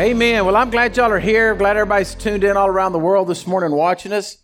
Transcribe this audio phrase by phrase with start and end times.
[0.00, 0.44] Amen.
[0.44, 1.54] Well, I'm glad y'all are here.
[1.54, 4.38] Glad everybody's tuned in all around the world this morning watching us.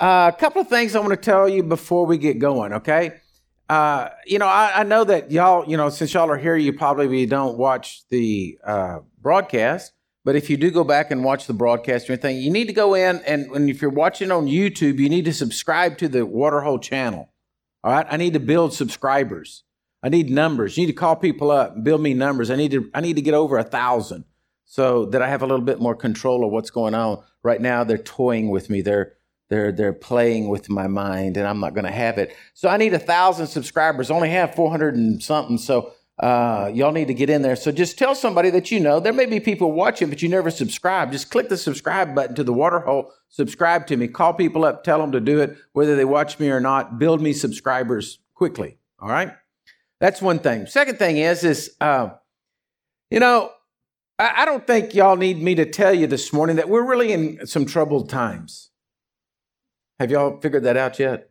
[0.00, 3.20] Uh, a couple of things I want to tell you before we get going, okay?
[3.68, 6.72] Uh, you know, I, I, know that y'all, you know, since y'all are here, you
[6.72, 9.92] probably don't watch the uh, broadcast.
[10.24, 12.72] But if you do go back and watch the broadcast or anything, you need to
[12.72, 16.24] go in and, and if you're watching on YouTube, you need to subscribe to the
[16.24, 17.28] Waterhole channel.
[17.84, 18.06] All right.
[18.08, 19.62] I need to build subscribers.
[20.02, 20.78] I need numbers.
[20.78, 22.50] You need to call people up, build me numbers.
[22.50, 24.24] I need to I need to get over a thousand
[24.66, 27.22] so that I have a little bit more control of what's going on.
[27.42, 28.82] Right now, they're toying with me.
[28.82, 29.14] They're
[29.48, 32.36] they're they're playing with my mind, and I'm not going to have it.
[32.52, 34.10] So I need a thousand subscribers.
[34.10, 35.56] Only have 400 and something.
[35.56, 37.54] So uh, y'all need to get in there.
[37.54, 38.98] So just tell somebody that you know.
[38.98, 41.12] There may be people watching, but you never subscribe.
[41.12, 43.12] Just click the subscribe button to the Waterhole.
[43.28, 44.08] Subscribe to me.
[44.08, 44.82] Call people up.
[44.82, 46.98] Tell them to do it, whether they watch me or not.
[46.98, 48.78] Build me subscribers quickly.
[48.98, 49.32] All right.
[50.00, 50.66] That's one thing.
[50.66, 52.10] Second thing is is uh,
[53.10, 53.50] you know
[54.18, 57.46] I, don't think y'all need me to tell you this morning that we're really in
[57.46, 58.70] some troubled times.
[60.00, 61.30] Have y'all figured that out yet?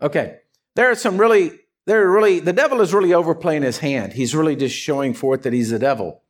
[0.00, 0.38] Okay.
[0.74, 1.52] There are some really,
[1.86, 4.14] there are really, the devil is really overplaying his hand.
[4.14, 6.22] He's really just showing forth that he's the devil.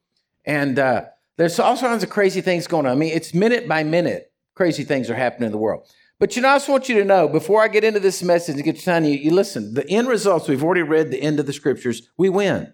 [0.44, 1.06] And uh,
[1.36, 2.92] there's all kinds of crazy things going on.
[2.92, 5.90] I mean, it's minute by minute, crazy things are happening in the world.
[6.18, 8.56] But you know, I just want you to know before I get into this message
[8.56, 11.40] and get to telling you, you listen, the end results, we've already read the end
[11.40, 12.72] of the scriptures, we win.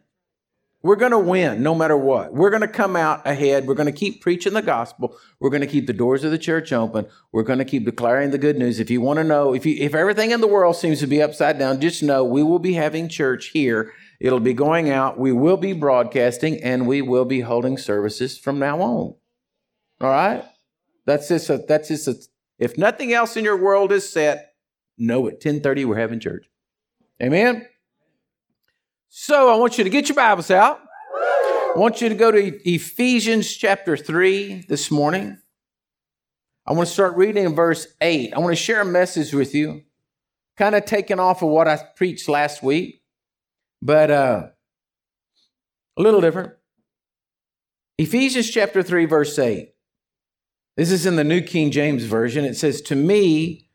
[0.80, 2.32] We're going to win no matter what.
[2.32, 3.66] We're going to come out ahead.
[3.66, 5.16] We're going to keep preaching the gospel.
[5.40, 7.06] We're going to keep the doors of the church open.
[7.32, 8.78] We're going to keep declaring the good news.
[8.78, 11.20] If you want to know, if you, if everything in the world seems to be
[11.20, 13.92] upside down, just know we will be having church here.
[14.20, 15.18] It'll be going out.
[15.18, 19.14] We will be broadcasting and we will be holding services from now on.
[20.00, 20.44] All right?
[21.06, 22.14] That's just a, that's just a,
[22.60, 24.54] if nothing else in your world is set,
[24.96, 26.46] know at 1030 we're having church.
[27.20, 27.66] Amen?
[29.10, 30.80] So I want you to get your Bibles out.
[31.14, 35.38] I want you to go to Ephesians chapter 3 this morning.
[36.66, 38.34] I want to start reading in verse 8.
[38.34, 39.80] I want to share a message with you,
[40.58, 43.02] kind of taking off of what I preached last week,
[43.80, 44.48] but uh,
[45.96, 46.52] a little different.
[47.96, 49.70] Ephesians chapter 3, verse 8.
[50.76, 52.44] This is in the New King James Version.
[52.44, 53.70] It says, To me,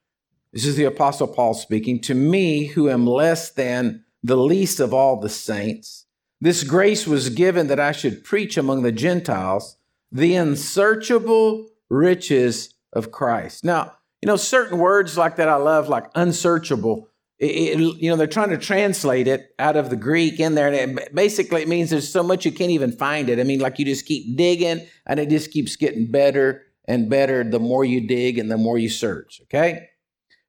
[0.52, 4.94] this is the Apostle Paul speaking, to me who am less than the least of
[4.94, 6.06] all the saints.
[6.40, 9.78] This grace was given that I should preach among the Gentiles
[10.12, 13.64] the unsearchable riches of Christ.
[13.66, 17.10] Now, you know, certain words like that I love, like unsearchable.
[17.40, 20.68] It, it, you know, they're trying to translate it out of the Greek in there.
[20.68, 23.40] And it, basically, it means there's so much you can't even find it.
[23.40, 27.44] I mean, like you just keep digging and it just keeps getting better and better
[27.44, 29.42] the more you dig and the more you search.
[29.44, 29.90] Okay?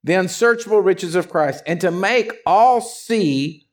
[0.04, 3.63] The unsearchable riches of Christ and to make all see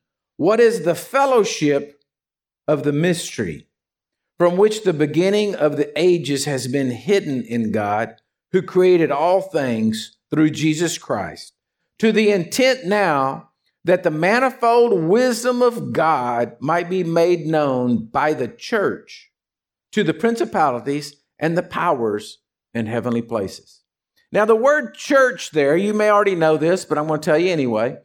[0.42, 2.02] what is the fellowship
[2.66, 3.68] of the mystery
[4.40, 8.16] from which the beginning of the ages has been hidden in God,
[8.50, 11.52] who created all things through Jesus Christ,
[12.00, 13.50] to the intent now
[13.84, 19.30] that the manifold wisdom of God might be made known by the church
[19.92, 22.38] to the principalities and the powers
[22.74, 23.82] in heavenly places.
[24.32, 27.38] Now, the word church there, you may already know this, but I'm going to tell
[27.38, 27.98] you anyway.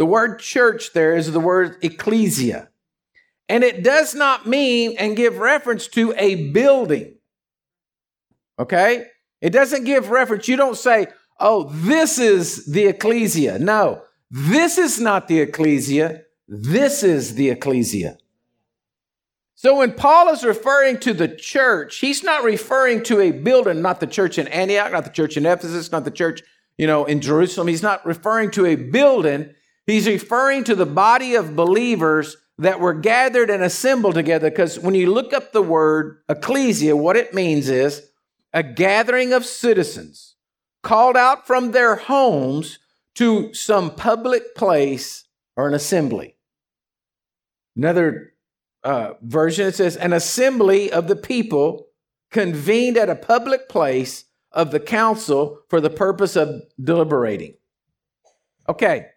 [0.00, 2.70] The word church there is the word ecclesia.
[3.50, 7.16] And it does not mean and give reference to a building.
[8.58, 9.08] Okay?
[9.42, 10.48] It doesn't give reference.
[10.48, 13.58] You don't say, oh, this is the ecclesia.
[13.58, 14.00] No,
[14.30, 16.22] this is not the ecclesia.
[16.48, 18.16] This is the ecclesia.
[19.54, 24.00] So when Paul is referring to the church, he's not referring to a building, not
[24.00, 26.40] the church in Antioch, not the church in Ephesus, not the church,
[26.78, 27.68] you know, in Jerusalem.
[27.68, 29.56] He's not referring to a building.
[29.90, 34.94] He's referring to the body of believers that were gathered and assembled together because when
[34.94, 38.08] you look up the word ecclesia, what it means is
[38.52, 40.36] a gathering of citizens
[40.82, 42.78] called out from their homes
[43.14, 45.24] to some public place
[45.56, 46.36] or an assembly.
[47.76, 48.34] Another
[48.84, 51.86] uh, version says an assembly of the people
[52.30, 57.54] convened at a public place of the council for the purpose of deliberating.
[58.68, 59.09] Okay,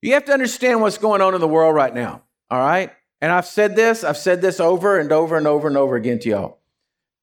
[0.00, 2.92] you have to understand what's going on in the world right now, all right?
[3.20, 6.18] And I've said this, I've said this over and over and over and over again
[6.20, 6.58] to y'all.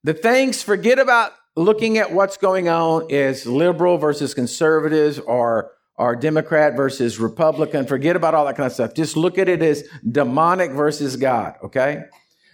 [0.04, 6.16] The things, forget about looking at what's going on is liberal versus conservatives or, or
[6.16, 7.86] Democrat versus Republican.
[7.86, 8.94] Forget about all that kind of stuff.
[8.94, 12.04] Just look at it as demonic versus God, okay?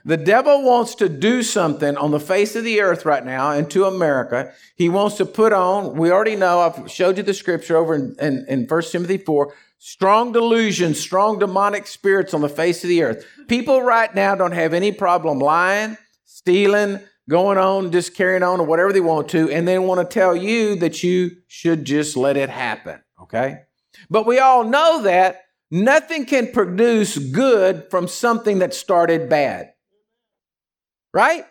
[0.06, 3.86] The devil wants to do something on the face of the earth right now into
[3.86, 4.54] America.
[4.76, 8.16] He wants to put on, we already know, I've showed you the scripture over in,
[8.20, 9.54] in, in 1 Timothy 4,
[9.84, 13.26] Strong delusions, strong demonic spirits on the face of the earth.
[13.48, 18.68] People right now don't have any problem lying, stealing, going on, just carrying on, or
[18.68, 22.38] whatever they want to, and they want to tell you that you should just let
[22.38, 23.62] it happen, okay?
[24.08, 29.74] But we all know that nothing can produce good from something that started bad,
[31.12, 31.44] right?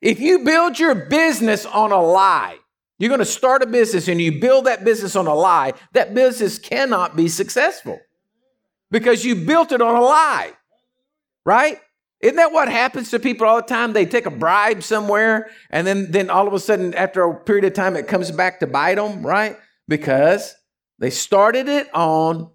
[0.00, 2.56] If you build your business on a lie,
[3.00, 6.14] you're going to start a business and you build that business on a lie, that
[6.14, 7.98] business cannot be successful
[8.90, 10.52] because you built it on a lie,
[11.46, 11.80] right?
[12.20, 13.94] Isn't that what happens to people all the time?
[13.94, 17.64] They take a bribe somewhere, and then, then all of a sudden, after a period
[17.64, 19.56] of time, it comes back to bite them, right?
[19.88, 20.54] Because
[20.98, 22.50] they started it on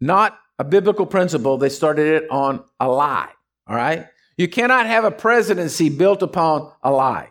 [0.00, 3.30] not a biblical principle, they started it on a lie,
[3.68, 4.06] all right?
[4.36, 7.30] You cannot have a presidency built upon a lie,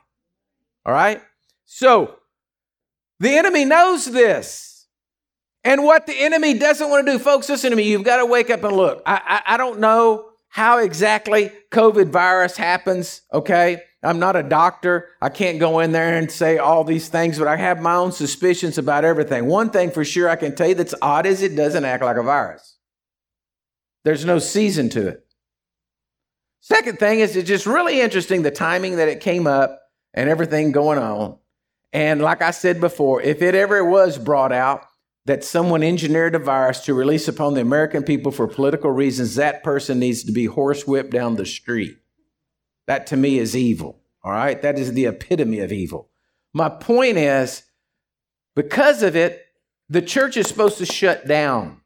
[0.85, 1.21] all right?
[1.65, 2.15] So,
[3.19, 4.87] the enemy knows this.
[5.63, 7.83] And what the enemy doesn't want to do, folks, listen to me.
[7.83, 9.01] You've got to wake up and look.
[9.05, 13.81] I, I, I don't know how exactly COVID virus happens, okay?
[14.03, 15.09] I'm not a doctor.
[15.21, 18.11] I can't go in there and say all these things, but I have my own
[18.11, 19.47] suspicions about everything.
[19.47, 22.17] One thing for sure I can tell you that's odd is it doesn't act like
[22.17, 22.77] a virus.
[24.03, 25.25] There's no season to it.
[26.61, 29.81] Second thing is it's just really interesting the timing that it came up
[30.13, 31.37] and everything going on.
[31.95, 34.85] And like I said before, if it ever was brought out,
[35.27, 39.63] that someone engineered a virus to release upon the American people for political reasons, that
[39.63, 41.95] person needs to be horsewhipped down the street.
[42.85, 44.01] That to me is evil.
[44.25, 44.61] All right.
[44.61, 46.09] That is the epitome of evil.
[46.53, 47.63] My point is,
[48.57, 49.45] because of it,
[49.87, 51.79] the church is supposed to shut down.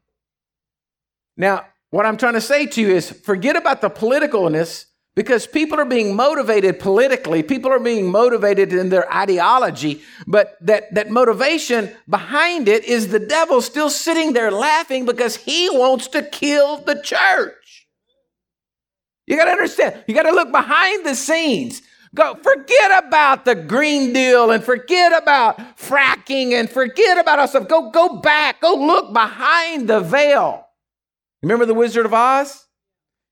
[1.36, 4.86] Now, what I'm trying to say to you is forget about the politicalness
[5.16, 10.94] because people are being motivated politically people are being motivated in their ideology but that,
[10.94, 16.22] that motivation behind it is the devil still sitting there laughing because he wants to
[16.22, 17.88] kill the church.
[19.26, 21.82] You got to understand you got to look behind the scenes.
[22.14, 27.90] Go forget about the green deal and forget about fracking and forget about all go
[27.90, 30.66] go back go look behind the veil.
[31.42, 32.66] Remember the wizard of oz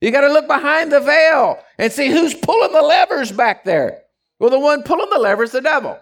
[0.01, 4.03] you got to look behind the veil and see who's pulling the levers back there.
[4.39, 5.99] Well, the one pulling the levers, is the devil.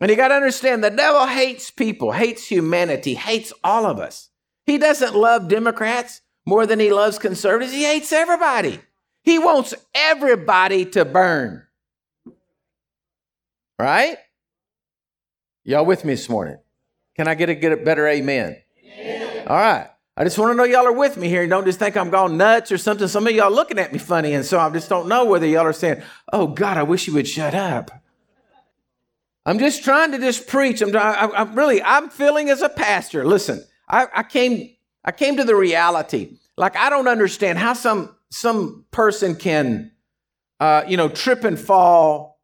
[0.00, 4.28] And you got to understand the devil hates people, hates humanity, hates all of us.
[4.66, 7.72] He doesn't love Democrats more than he loves conservatives.
[7.72, 8.80] He hates everybody.
[9.22, 11.66] He wants everybody to burn.
[13.78, 14.16] Right?
[15.64, 16.58] Y'all with me this morning?
[17.16, 18.56] Can I get a, get a better amen?
[18.84, 19.46] amen?
[19.46, 19.88] All right.
[20.20, 21.40] I just want to know y'all are with me here.
[21.40, 23.08] and Don't just think I'm gone nuts or something.
[23.08, 25.64] Some of y'all looking at me funny, and so I just don't know whether y'all
[25.64, 27.90] are saying, "Oh God, I wish you would shut up."
[29.46, 30.82] I'm just trying to just preach.
[30.82, 33.24] I'm, I, am really, I'm feeling as a pastor.
[33.24, 34.76] Listen, I, I came,
[35.06, 36.36] I came to the reality.
[36.58, 39.90] Like I don't understand how some some person can,
[40.60, 42.42] uh, you know, trip and fall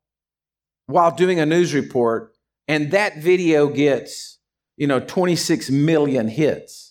[0.87, 2.33] while doing a news report,
[2.69, 4.39] and that video gets,
[4.79, 6.86] you know, 26 million hits.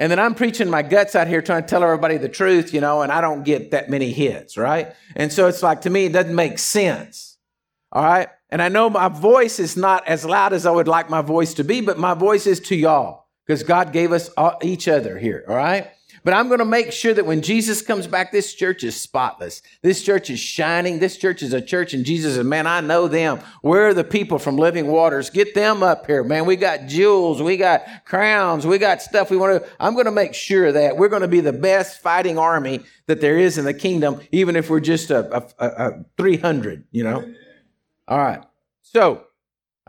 [0.00, 2.80] And then I'm preaching my guts out here trying to tell everybody the truth, you
[2.80, 4.94] know, and I don't get that many hits, right?
[5.14, 7.36] And so it's like, to me, it doesn't make sense.
[7.92, 8.28] All right.
[8.48, 11.52] And I know my voice is not as loud as I would like my voice
[11.54, 15.18] to be, but my voice is to y'all because God gave us all, each other
[15.18, 15.44] here.
[15.46, 15.90] All right.
[16.22, 19.62] But I'm going to make sure that when Jesus comes back, this church is spotless.
[19.82, 20.98] This church is shining.
[20.98, 23.40] This church is a church, and Jesus says, Man, I know them.
[23.62, 25.30] Where are the people from Living Waters?
[25.30, 26.44] Get them up here, man.
[26.44, 29.70] We got jewels, we got crowns, we got stuff we want to.
[29.80, 33.20] I'm going to make sure that we're going to be the best fighting army that
[33.20, 37.04] there is in the kingdom, even if we're just a, a, a, a 300, you
[37.04, 37.34] know?
[38.06, 38.42] All right.
[38.82, 39.26] So,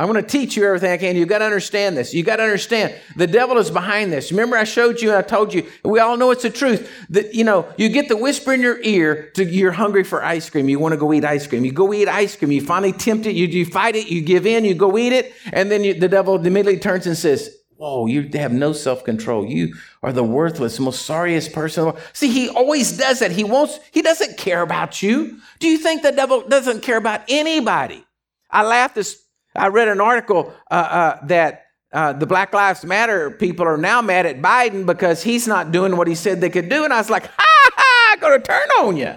[0.01, 1.15] I'm going to teach you everything I can.
[1.15, 2.12] You've got to understand this.
[2.12, 4.31] You've got to understand the devil is behind this.
[4.31, 7.36] Remember, I showed you and I told you, we all know it's the truth that,
[7.36, 10.67] you know, you get the whisper in your ear to you're hungry for ice cream.
[10.70, 11.63] You want to go eat ice cream.
[11.63, 12.51] You go eat ice cream.
[12.51, 13.36] You finally tempt it.
[13.36, 14.08] You, you fight it.
[14.08, 14.65] You give in.
[14.65, 15.34] You go eat it.
[15.53, 19.46] And then you, the devil immediately turns and says, Whoa, you have no self control.
[19.46, 21.93] You are the worthless, most sorriest person.
[22.13, 23.31] See, he always does that.
[23.31, 25.39] He wants, he doesn't care about you.
[25.60, 28.03] Do you think the devil doesn't care about anybody?
[28.50, 29.21] I laughed this
[29.55, 34.01] I read an article uh, uh, that uh, the Black Lives Matter people are now
[34.01, 36.84] mad at Biden because he's not doing what he said they could do.
[36.86, 39.15] And I was like, ha ha, to turn on you.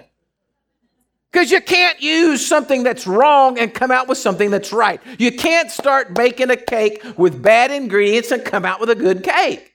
[1.30, 5.00] Because you can't use something that's wrong and come out with something that's right.
[5.18, 9.24] You can't start baking a cake with bad ingredients and come out with a good
[9.24, 9.74] cake.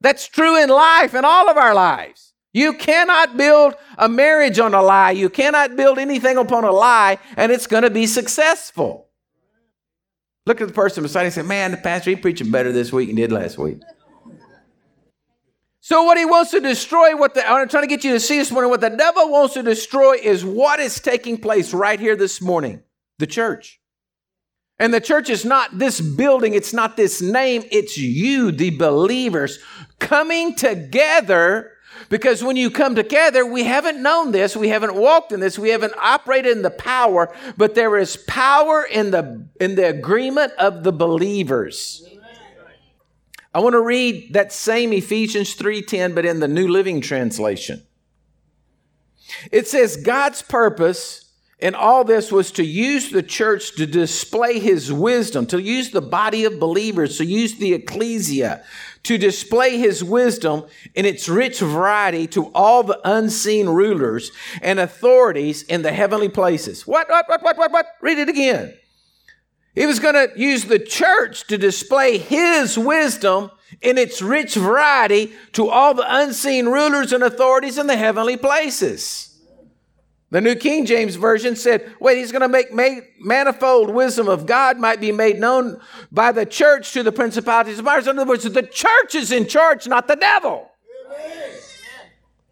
[0.00, 2.32] That's true in life, in all of our lives.
[2.52, 5.12] You cannot build a marriage on a lie.
[5.12, 9.08] You cannot build anything upon a lie, and it's going to be successful.
[10.46, 12.92] Look at the person beside you and say, Man, the pastor, he preaching better this
[12.92, 13.80] week than did last week.
[15.80, 18.38] So, what he wants to destroy, what the, I'm trying to get you to see
[18.38, 22.16] this morning, what the devil wants to destroy is what is taking place right here
[22.16, 22.82] this morning
[23.18, 23.80] the church.
[24.78, 29.58] And the church is not this building, it's not this name, it's you, the believers,
[29.98, 31.72] coming together.
[32.12, 35.70] Because when you come together, we haven't known this, we haven't walked in this, we
[35.70, 40.84] haven't operated in the power, but there is power in the in the agreement of
[40.84, 42.06] the believers.
[43.54, 47.82] I want to read that same Ephesians 3:10 but in the New Living Translation.
[49.50, 51.21] It says God's purpose
[51.62, 56.02] in all this was to use the church to display his wisdom, to use the
[56.02, 58.64] body of believers, to use the ecclesia,
[59.04, 60.64] to display his wisdom
[60.96, 66.84] in its rich variety to all the unseen rulers and authorities in the heavenly places.
[66.84, 67.86] What, what, what, what, what, what?
[68.00, 68.74] Read it again.
[69.76, 75.32] He was going to use the church to display his wisdom in its rich variety
[75.52, 79.31] to all the unseen rulers and authorities in the heavenly places.
[80.32, 82.72] The New King James Version said, wait, he's going to make
[83.20, 85.78] manifold wisdom of God might be made known
[86.10, 88.06] by the church to the principalities of powers.
[88.06, 90.70] In other words, the church is in charge, not the devil.
[91.06, 91.41] Amen.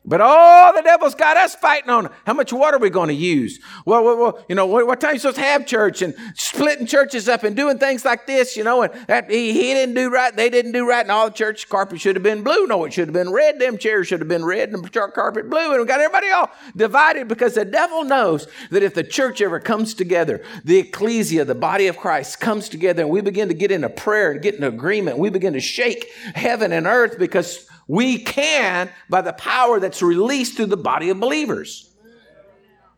[0.03, 3.15] But oh, the devil's got us fighting on how much water are we going to
[3.15, 3.61] use?
[3.85, 6.15] Well, well, well you know, what, what, time are you supposed to have church and
[6.35, 9.95] splitting churches up and doing things like this, you know, and that he, he didn't
[9.95, 12.67] do right, they didn't do right, and all the church carpet should have been blue.
[12.67, 13.59] No, it should have been red.
[13.59, 15.71] Them chairs should have been red and the carpet blue.
[15.73, 19.61] And we got everybody all divided because the devil knows that if the church ever
[19.61, 23.71] comes together, the ecclesia, the body of Christ comes together and we begin to get
[23.71, 28.19] into prayer and get in agreement, we begin to shake heaven and earth because we
[28.19, 31.93] can by the power that's released through the body of believers.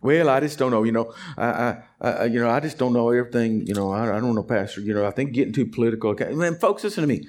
[0.03, 0.83] Well, I just don't know.
[0.83, 3.67] You know, I, I, I you know, I just don't know everything.
[3.67, 4.83] You know, I, I, don't know, Pastor.
[4.83, 6.11] You know, I think getting too political.
[6.11, 7.27] Okay, man, folks, listen to me.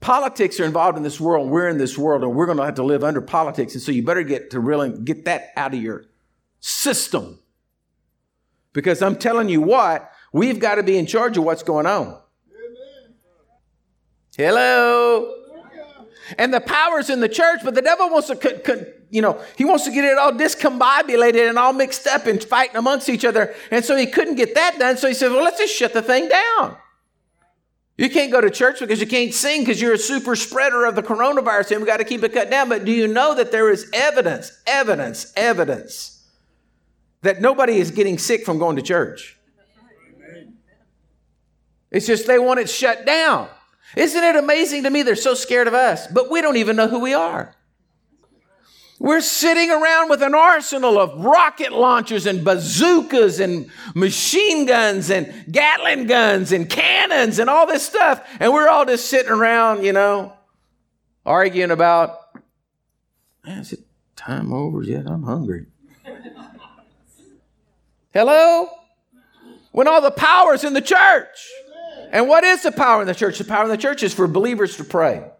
[0.00, 1.48] Politics are involved in this world.
[1.48, 3.74] We're in this world, and we're going to have to live under politics.
[3.74, 6.06] And so, you better get to really get that out of your
[6.58, 7.38] system,
[8.72, 12.06] because I'm telling you what, we've got to be in charge of what's going on.
[12.08, 13.14] Amen.
[14.36, 15.45] Hello.
[16.38, 19.84] And the power's in the church, but the devil wants to, you know, he wants
[19.84, 23.54] to get it all discombobulated and all mixed up and fighting amongst each other.
[23.70, 24.96] And so he couldn't get that done.
[24.96, 26.76] So he said, well, let's just shut the thing down.
[27.96, 30.96] You can't go to church because you can't sing because you're a super spreader of
[30.96, 32.68] the coronavirus and we got to keep it cut down.
[32.68, 36.28] But do you know that there is evidence, evidence, evidence
[37.22, 39.38] that nobody is getting sick from going to church?
[41.90, 43.48] It's just they want it shut down.
[43.94, 45.02] Isn't it amazing to me?
[45.02, 47.54] They're so scared of us, but we don't even know who we are.
[48.98, 55.52] We're sitting around with an arsenal of rocket launchers and bazookas and machine guns and
[55.52, 58.26] Gatling guns and cannons and all this stuff.
[58.40, 60.32] And we're all just sitting around, you know,
[61.26, 62.18] arguing about,
[63.46, 63.80] is it
[64.16, 65.06] time over yet?
[65.06, 65.66] I'm hungry.
[68.14, 68.68] Hello?
[69.72, 71.50] When all the power's in the church.
[72.12, 73.38] And what is the power in the church?
[73.38, 75.30] The power in the church is for believers to pray.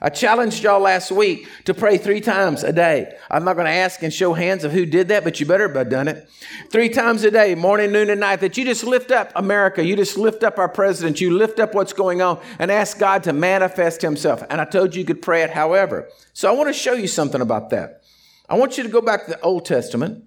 [0.00, 3.16] I challenged y'all last week to pray three times a day.
[3.30, 5.72] I'm not going to ask and show hands of who did that, but you better
[5.72, 6.28] have done it.
[6.70, 9.82] Three times a day, morning, noon, and night, that you just lift up America.
[9.82, 11.20] You just lift up our president.
[11.20, 14.42] You lift up what's going on and ask God to manifest himself.
[14.50, 16.10] And I told you you could pray it however.
[16.34, 18.02] So I want to show you something about that.
[18.50, 20.24] I want you to go back to the Old Testament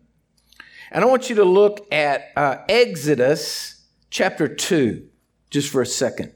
[0.91, 5.08] and I want you to look at uh, Exodus chapter 2
[5.49, 6.33] just for a second.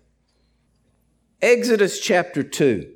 [1.41, 2.89] Exodus chapter 2.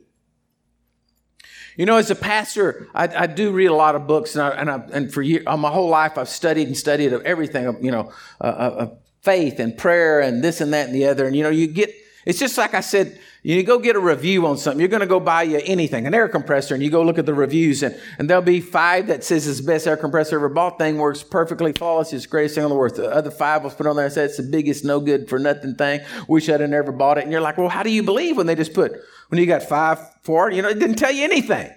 [1.76, 4.50] You know, as a pastor, I, I do read a lot of books, and, I,
[4.50, 8.12] and, I, and for year, my whole life, I've studied and studied everything, you know,
[8.42, 11.28] uh, uh, faith and prayer and this and that and the other.
[11.28, 11.94] And, you know, you get,
[12.27, 14.81] it's just like I said you go get a review on something.
[14.81, 17.25] You're going to go buy you anything, an air compressor, and you go look at
[17.25, 20.50] the reviews, and, and there'll be five that says it's the best air compressor ever
[20.50, 20.77] bought.
[20.77, 22.12] Thing works perfectly flawless.
[22.12, 22.96] It's the greatest thing on the world.
[22.96, 25.39] The other five will put on there and say it's the biggest, no good for
[25.39, 26.01] nothing thing.
[26.27, 27.24] Wish I'd have never bought it.
[27.24, 28.91] And you're like, well, how do you believe when they just put
[29.29, 30.51] when you got five, four?
[30.51, 31.74] You know, it didn't tell you anything,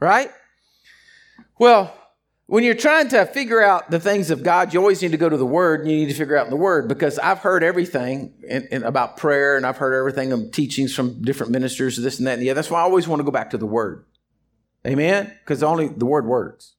[0.00, 0.30] right?
[1.58, 1.96] Well,
[2.50, 5.28] when you're trying to figure out the things of God, you always need to go
[5.28, 8.34] to the Word and you need to figure out the Word because I've heard everything
[8.42, 12.26] in, in, about prayer and I've heard everything of teachings from different ministers, this and
[12.26, 12.56] that and the other.
[12.56, 14.04] That's why I always want to go back to the Word.
[14.84, 15.32] Amen?
[15.44, 16.74] Because only the Word works.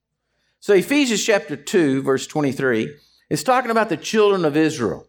[0.60, 2.94] So Ephesians chapter 2, verse 23,
[3.30, 5.08] is talking about the children of Israel.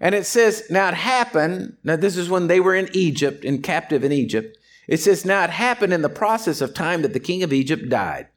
[0.00, 3.60] And it says, Now it happened, now this is when they were in Egypt, in
[3.60, 4.56] captive in Egypt.
[4.86, 7.90] It says, Now it happened in the process of time that the king of Egypt
[7.90, 8.28] died.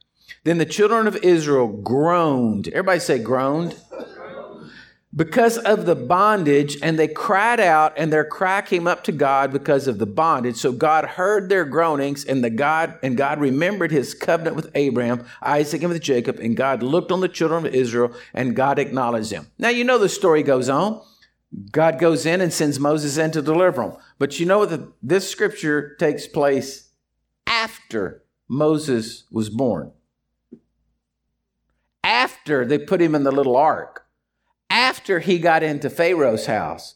[0.44, 2.68] Then the children of Israel groaned.
[2.68, 3.76] Everybody say groaned.
[5.14, 9.52] because of the bondage, and they cried out, and their cry came up to God
[9.52, 10.56] because of the bondage.
[10.56, 15.24] So God heard their groanings, and the God and God remembered his covenant with Abraham,
[15.42, 19.30] Isaac, and with Jacob, and God looked on the children of Israel, and God acknowledged
[19.30, 19.48] them.
[19.58, 21.00] Now you know the story goes on.
[21.70, 23.96] God goes in and sends Moses in to deliver them.
[24.18, 26.88] But you know that this scripture takes place
[27.46, 29.92] after Moses was born.
[32.12, 34.04] After they put him in the little ark
[34.68, 36.94] after he got into Pharaoh's house,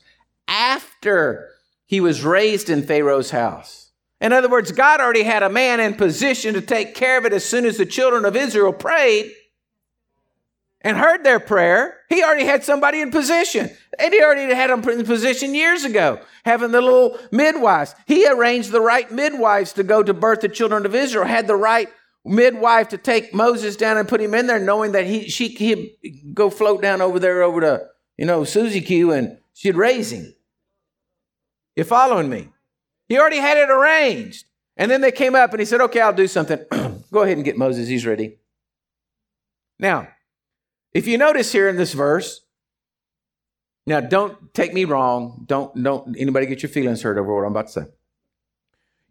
[0.48, 1.50] after
[1.86, 3.90] he was raised in Pharaoh's house.
[4.20, 7.32] In other words, God already had a man in position to take care of it
[7.32, 9.32] as soon as the children of Israel prayed
[10.80, 11.98] and heard their prayer.
[12.08, 13.70] He already had somebody in position.
[13.98, 17.94] And he already had them in position years ago, having the little midwives.
[18.06, 21.56] He arranged the right midwives to go to birth the children of Israel, had the
[21.56, 21.88] right
[22.26, 26.34] midwife to take Moses down and put him in there, knowing that he she he'd
[26.34, 27.86] go float down over there over to
[28.18, 30.34] you know Susie Q and she'd raise him.
[31.76, 32.48] You following me?
[33.08, 34.46] He already had it arranged.
[34.76, 36.58] And then they came up and he said, Okay, I'll do something.
[37.12, 38.38] go ahead and get Moses, he's ready.
[39.78, 40.08] Now,
[40.92, 42.40] if you notice here in this verse,
[43.86, 45.44] now don't take me wrong.
[45.46, 47.86] Don't don't anybody get your feelings hurt over what I'm about to say.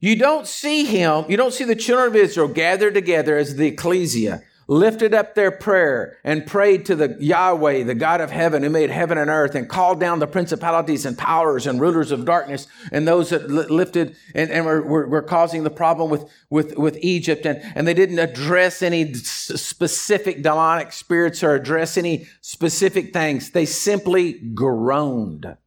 [0.06, 3.66] You don't see him, you don't see the children of Israel gathered together as the
[3.66, 8.70] ecclesia, lifted up their prayer and prayed to the Yahweh, the God of heaven who
[8.70, 12.68] made heaven and earth and called down the principalities and powers and rulers of darkness
[12.92, 17.00] and those that lifted and, and were, were, were, causing the problem with, with, with
[17.02, 17.44] Egypt.
[17.48, 23.50] And, and they didn't address any specific demonic spirits or address any specific things.
[23.50, 25.58] They simply groaned.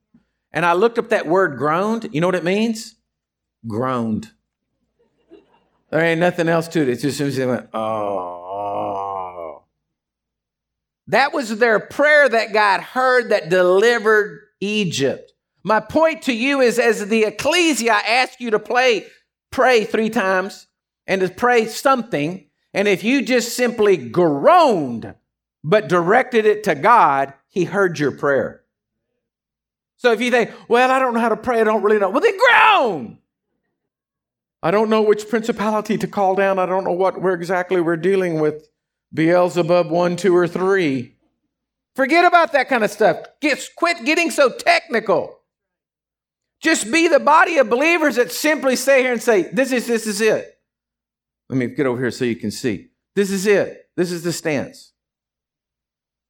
[0.52, 2.10] And I looked up that word groaned.
[2.12, 2.94] You know what it means?
[3.66, 4.30] Groaned.
[5.90, 6.88] There ain't nothing else to it.
[6.88, 9.64] It's just they went, oh.
[11.06, 15.32] That was their prayer that God heard that delivered Egypt.
[15.64, 19.06] My point to you is as the ecclesia, I ask you to play,
[19.50, 20.66] pray three times
[21.06, 22.46] and to pray something.
[22.74, 25.14] And if you just simply groaned,
[25.64, 28.62] but directed it to God, He heard your prayer.
[29.96, 32.10] So if you think, well, I don't know how to pray, I don't really know,
[32.10, 33.18] well, then groan.
[34.62, 36.58] I don't know which principality to call down.
[36.58, 38.68] I don't know what we're exactly we're dealing with.
[39.14, 41.16] Beelzebub one, two, or three.
[41.94, 43.18] Forget about that kind of stuff.
[43.40, 45.38] Get, quit getting so technical.
[46.60, 50.06] Just be the body of believers that simply stay here and say, This is this
[50.06, 50.58] is it.
[51.48, 52.88] Let me get over here so you can see.
[53.14, 53.88] This is it.
[53.96, 54.92] This is the stance.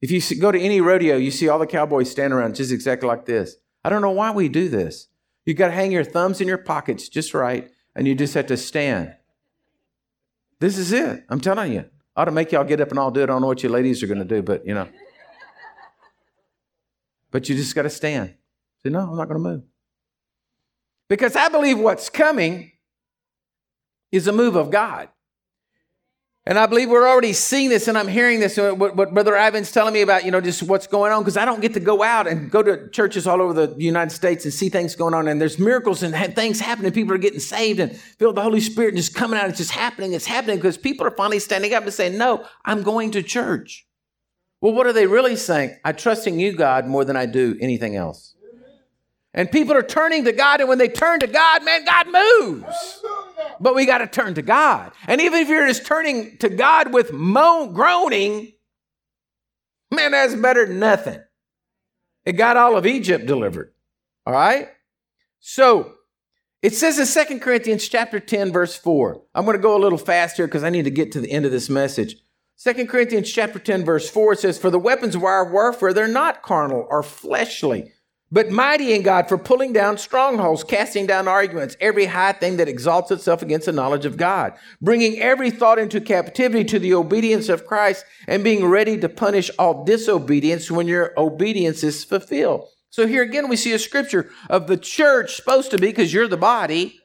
[0.00, 3.08] If you go to any rodeo, you see all the cowboys standing around just exactly
[3.08, 3.56] like this.
[3.84, 5.08] I don't know why we do this.
[5.44, 8.46] You got to hang your thumbs in your pockets just right and you just have
[8.46, 9.12] to stand.
[10.60, 11.24] This is it.
[11.28, 11.84] I'm telling you.
[12.14, 13.24] I ought to make y'all get up and all do it.
[13.24, 14.88] I don't know what you ladies are going to do, but you know.
[17.32, 18.34] But you just got to stand.
[18.84, 19.62] Say, no, I'm not going to move.
[21.08, 22.70] Because I believe what's coming
[24.12, 25.08] is a move of God.
[26.48, 28.56] And I believe we're already seeing this, and I'm hearing this.
[28.56, 31.44] What, what Brother Ivan's telling me about, you know, just what's going on, because I
[31.44, 34.54] don't get to go out and go to churches all over the United States and
[34.54, 36.90] see things going on, and there's miracles and things happening.
[36.90, 39.50] People are getting saved and filled the Holy Spirit and just coming out.
[39.50, 40.14] It's just happening.
[40.14, 43.86] It's happening because people are finally standing up and saying, "No, I'm going to church."
[44.62, 45.76] Well, what are they really saying?
[45.84, 48.34] I trust in you, God, more than I do anything else.
[49.34, 53.02] And people are turning to God, and when they turn to God, man, God moves.
[53.60, 54.92] But we got to turn to God.
[55.06, 58.52] And even if you're just turning to God with moan, groaning,
[59.90, 61.20] man, that's better than nothing.
[62.24, 63.72] It got all of Egypt delivered.
[64.26, 64.68] All right?
[65.40, 65.94] So
[66.62, 69.22] it says in Second Corinthians chapter 10, verse 4.
[69.34, 71.44] I'm going to go a little faster because I need to get to the end
[71.44, 72.16] of this message.
[72.56, 76.42] Second Corinthians chapter 10, verse 4 says, For the weapons of our warfare, they're not
[76.42, 77.92] carnal or fleshly
[78.30, 82.68] but mighty in God for pulling down strongholds, casting down arguments, every high thing that
[82.68, 87.48] exalts itself against the knowledge of God, bringing every thought into captivity to the obedience
[87.48, 92.68] of Christ, and being ready to punish all disobedience when your obedience is fulfilled.
[92.90, 96.28] So here again, we see a scripture of the church supposed to be, because you're
[96.28, 97.00] the body.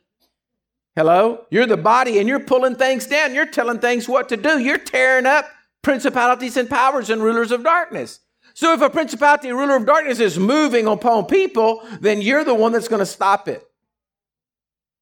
[0.95, 1.45] Hello?
[1.49, 3.33] You're the body, and you're pulling things down.
[3.33, 4.59] You're telling things what to do.
[4.59, 5.45] You're tearing up
[5.81, 8.19] principalities and powers and rulers of darkness.
[8.53, 12.71] So if a principality ruler of darkness is moving upon people, then you're the one
[12.71, 13.63] that's going to stop it.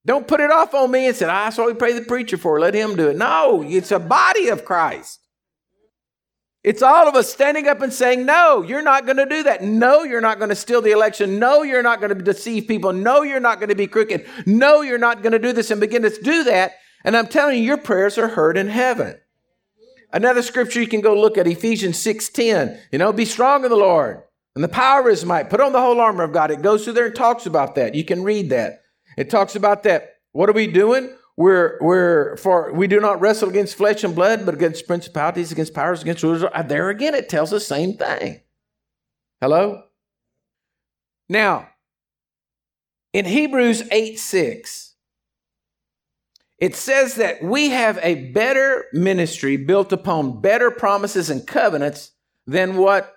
[0.05, 2.01] Don't put it off on me and say, ah, I saw what we pray the
[2.01, 2.59] preacher for.
[2.59, 3.17] Let him do it.
[3.17, 5.19] No, it's a body of Christ.
[6.63, 9.63] It's all of us standing up and saying, No, you're not going to do that.
[9.63, 11.39] No, you're not going to steal the election.
[11.39, 12.93] No, you're not going to deceive people.
[12.93, 14.27] No, you're not going to be crooked.
[14.45, 16.73] No, you're not going to do this and begin to do that.
[17.03, 19.19] And I'm telling you, your prayers are heard in heaven.
[20.13, 22.79] Another scripture you can go look at, Ephesians 6:10.
[22.91, 24.23] You know, be strong in the Lord
[24.55, 25.49] and the power his might.
[25.49, 26.51] Put on the whole armor of God.
[26.51, 27.95] It goes through there and talks about that.
[27.95, 28.83] You can read that.
[29.17, 30.15] It talks about that.
[30.33, 31.15] What are we doing?
[31.37, 35.73] We're, we're for we do not wrestle against flesh and blood, but against principalities, against
[35.73, 36.43] powers, against rulers.
[36.43, 38.41] Uh, there again, it tells the same thing.
[39.39, 39.83] Hello?
[41.29, 41.69] Now,
[43.13, 44.90] in Hebrews 8 6,
[46.61, 52.11] it says that we have a better ministry built upon better promises and covenants
[52.45, 53.15] than what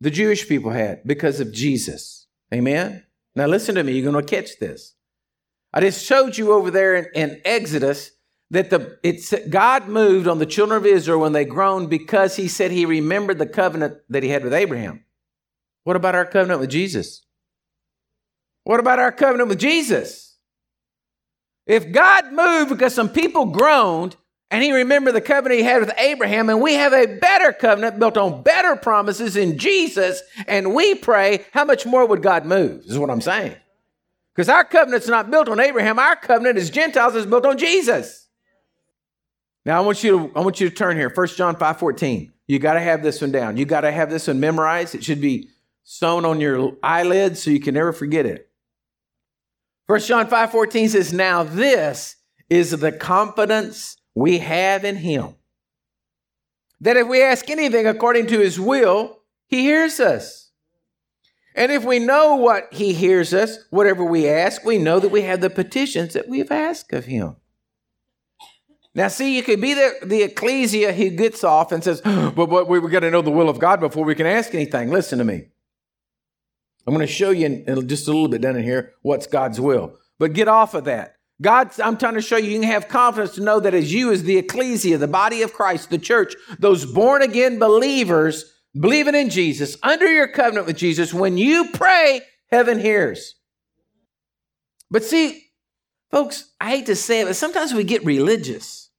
[0.00, 2.28] the Jewish people had because of Jesus.
[2.52, 3.04] Amen?
[3.34, 4.94] Now, listen to me, you're going to catch this.
[5.72, 8.12] I just showed you over there in, in Exodus
[8.50, 12.46] that the it's God moved on the children of Israel when they groaned because he
[12.46, 15.04] said he remembered the covenant that he had with Abraham.
[15.82, 17.26] What about our covenant with Jesus?
[18.62, 20.33] What about our covenant with Jesus?
[21.66, 24.16] If God moved because some people groaned
[24.50, 27.98] and he remembered the covenant he had with Abraham, and we have a better covenant
[27.98, 32.84] built on better promises in Jesus, and we pray, how much more would God move?
[32.86, 33.56] Is what I'm saying.
[34.34, 38.28] Because our covenant's not built on Abraham, our covenant as Gentiles is built on Jesus.
[39.64, 41.10] Now I want you to I want you to turn here.
[41.14, 42.32] 1 John 5 14.
[42.46, 43.56] You got to have this one down.
[43.56, 44.94] You got to have this one memorized.
[44.94, 45.48] It should be
[45.84, 48.50] sewn on your eyelids so you can never forget it.
[49.86, 52.16] 1 John 5 14 says, Now this
[52.48, 55.34] is the confidence we have in him.
[56.80, 60.50] That if we ask anything according to his will, he hears us.
[61.54, 65.22] And if we know what he hears us, whatever we ask, we know that we
[65.22, 67.36] have the petitions that we've asked of him.
[68.94, 72.68] Now, see, you could be the, the ecclesia who gets off and says, but, but
[72.68, 74.90] we, we got to know the will of God before we can ask anything.
[74.90, 75.48] Listen to me.
[76.86, 79.60] I'm going to show you in, just a little bit down in here what's God's
[79.60, 79.96] will.
[80.18, 81.16] But get off of that.
[81.42, 84.12] God, I'm trying to show you, you can have confidence to know that as you,
[84.12, 89.30] as the ecclesia, the body of Christ, the church, those born again believers, believing in
[89.30, 92.20] Jesus, under your covenant with Jesus, when you pray,
[92.50, 93.34] heaven hears.
[94.90, 95.42] But see,
[96.10, 98.90] folks, I hate to say it, but sometimes we get religious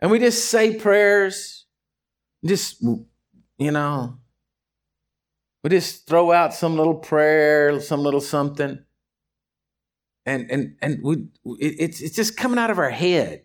[0.00, 1.66] and we just say prayers,
[2.44, 4.18] just, you know,
[5.64, 8.78] we just throw out some little prayer, some little something.
[10.26, 11.26] And and and we
[11.58, 13.44] it's it's just coming out of our head.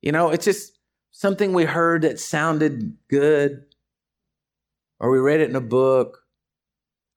[0.00, 0.78] You know it's just
[1.10, 3.64] something we heard that sounded good
[4.98, 6.20] or we read it in a book.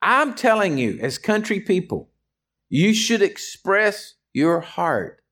[0.01, 2.09] I'm telling you as country people
[2.69, 5.23] you should express your heart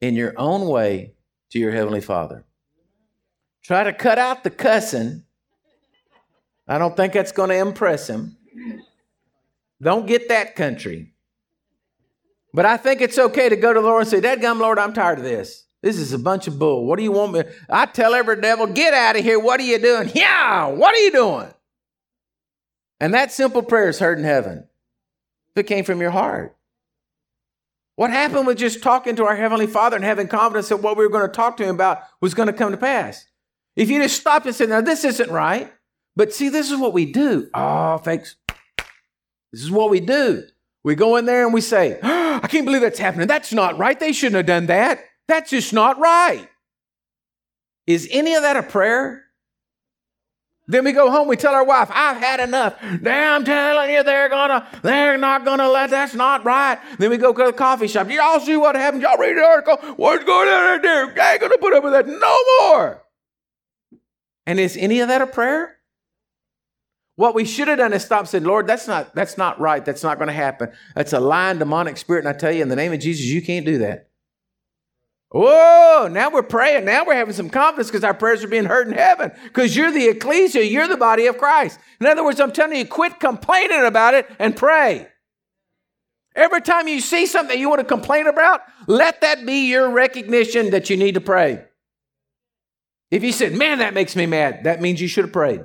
[0.00, 1.14] in your own way
[1.50, 2.44] to your heavenly father.
[3.62, 5.24] Try to cut out the cussing
[6.68, 8.36] i don't think that's going to impress him
[9.80, 11.12] don't get that country
[12.52, 14.78] but I think it's okay to go to the Lord and say, Dad gum, Lord,
[14.78, 15.64] I'm tired of this.
[15.82, 16.86] This is a bunch of bull.
[16.86, 17.42] What do you want me?
[17.70, 19.38] I tell every devil, get out of here.
[19.38, 20.10] What are you doing?
[20.14, 21.48] Yeah, what are you doing?
[23.00, 24.66] And that simple prayer is heard in heaven.
[25.54, 26.56] If it came from your heart.
[27.94, 31.04] What happened with just talking to our Heavenly Father and having confidence that what we
[31.04, 33.24] were going to talk to Him about was going to come to pass?
[33.76, 35.72] If you just stopped and said, now this isn't right,
[36.18, 37.48] but see, this is what we do.
[37.54, 38.34] Oh, thanks.
[39.52, 40.42] This is what we do.
[40.82, 43.28] We go in there and we say, oh, I can't believe that's happening.
[43.28, 43.98] That's not right.
[43.98, 44.98] They shouldn't have done that.
[45.28, 46.48] That's just not right.
[47.86, 49.26] Is any of that a prayer?
[50.66, 52.74] Then we go home, we tell our wife, I've had enough.
[53.00, 56.78] Now I'm telling you, they're gonna, they're not gonna let, that's not right.
[56.98, 58.10] Then we go to the coffee shop.
[58.10, 59.02] Y'all see what happened?
[59.02, 59.76] Y'all read the article?
[59.94, 61.14] What's going on there?
[61.22, 63.04] I ain't gonna put up with that no more.
[64.46, 65.77] And is any of that a prayer?
[67.18, 69.84] What we should have done is stop said, Lord, that's not, that's not right.
[69.84, 70.70] That's not going to happen.
[70.94, 72.24] That's a lying demonic spirit.
[72.24, 74.08] And I tell you, in the name of Jesus, you can't do that.
[75.34, 76.84] Oh, now we're praying.
[76.84, 79.32] Now we're having some confidence because our prayers are being heard in heaven.
[79.42, 81.80] Because you're the ecclesia, you're the body of Christ.
[82.00, 85.08] In other words, I'm telling you, quit complaining about it and pray.
[86.36, 90.70] Every time you see something you want to complain about, let that be your recognition
[90.70, 91.64] that you need to pray.
[93.10, 95.64] If you said, man, that makes me mad, that means you should have prayed.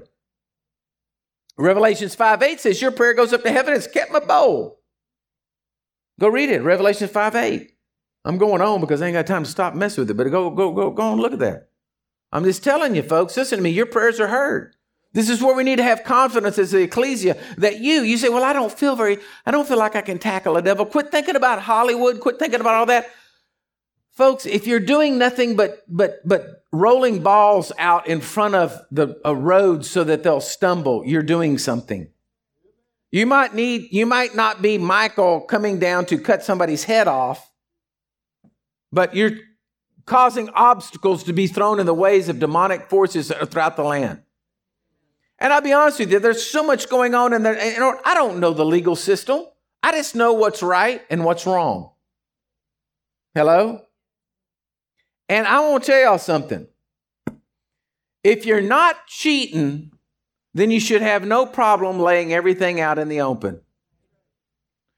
[1.58, 3.74] Revelations 5 8 says, Your prayer goes up to heaven.
[3.74, 4.80] It's kept my bowl.
[6.20, 6.62] Go read it.
[6.62, 7.72] Revelation 5 8.
[8.26, 10.50] I'm going on because I ain't got time to stop messing with it, but go,
[10.50, 11.70] go, go, go and look at that.
[12.32, 14.76] I'm just telling you, folks, listen to me, your prayers are heard.
[15.12, 18.30] This is where we need to have confidence as the ecclesia that you, you say,
[18.30, 20.86] well, I don't feel very, I don't feel like I can tackle a devil.
[20.86, 22.20] Quit thinking about Hollywood.
[22.20, 23.08] Quit thinking about all that.
[24.14, 29.20] Folks, if you're doing nothing but, but, but rolling balls out in front of the
[29.26, 32.10] a road so that they'll stumble, you're doing something.
[33.12, 37.52] You might need, you might not be Michael coming down to cut somebody's head off,
[38.92, 39.32] but you're
[40.06, 44.22] causing obstacles to be thrown in the ways of demonic forces throughout the land.
[45.40, 47.74] And I'll be honest with you, there's so much going on in there.
[47.74, 49.44] You know, I don't know the legal system.
[49.82, 51.92] I just know what's right and what's wrong.
[53.34, 53.82] Hello?
[55.34, 56.68] And I want to tell y'all something.
[58.24, 59.92] If you're not cheating,
[60.54, 63.62] then you should have no problem laying everything out in the open.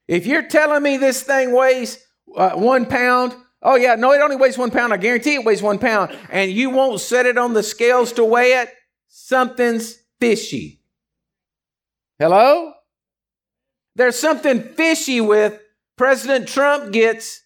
[0.09, 4.35] If you're telling me this thing weighs uh, one pound, oh yeah, no, it only
[4.35, 4.91] weighs one pound.
[4.91, 8.25] I guarantee it weighs one pound, and you won't set it on the scales to
[8.25, 8.67] weigh it,
[9.07, 10.81] something's fishy.
[12.19, 12.73] Hello?
[13.95, 15.61] There's something fishy with
[15.95, 17.41] President Trump gets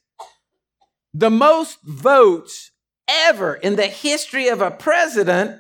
[1.14, 2.72] the most votes
[3.10, 5.60] ever in the history of a president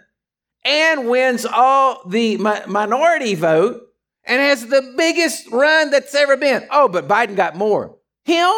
[0.63, 3.81] and wins all the mi- minority vote
[4.23, 6.67] and has the biggest run that's ever been.
[6.69, 7.97] Oh, but Biden got more.
[8.25, 8.51] Him?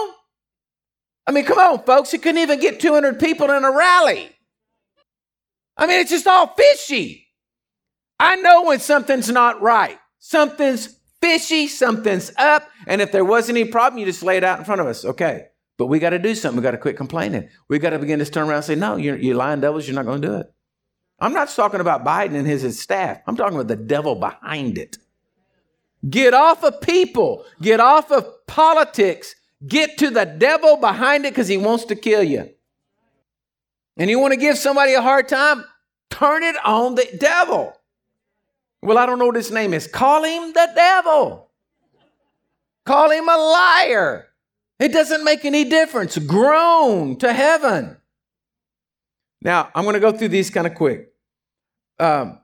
[1.27, 2.11] I mean, come on, folks.
[2.11, 4.29] He couldn't even get 200 people in a rally.
[5.77, 7.27] I mean, it's just all fishy.
[8.19, 9.97] I know when something's not right.
[10.19, 12.69] Something's fishy, something's up.
[12.87, 15.05] And if there was any problem, you just lay it out in front of us.
[15.05, 15.47] Okay.
[15.81, 16.57] But we got to do something.
[16.57, 17.49] We got to quit complaining.
[17.67, 19.87] We got to begin to turn around and say, no, you're, you're lying devils.
[19.87, 20.53] You're not going to do it.
[21.19, 23.19] I'm not talking about Biden and his, his staff.
[23.25, 24.99] I'm talking about the devil behind it.
[26.07, 27.45] Get off of people.
[27.63, 29.33] Get off of politics.
[29.67, 32.51] Get to the devil behind it because he wants to kill you.
[33.97, 35.65] And you want to give somebody a hard time?
[36.11, 37.73] Turn it on the devil.
[38.83, 39.87] Well, I don't know what his name is.
[39.87, 41.49] Call him the devil.
[42.85, 44.27] Call him a liar.
[44.81, 46.17] It doesn't make any difference.
[46.17, 47.97] Groan to heaven.
[49.39, 51.13] Now, I'm going to go through these kind of quick.
[51.99, 52.39] Um,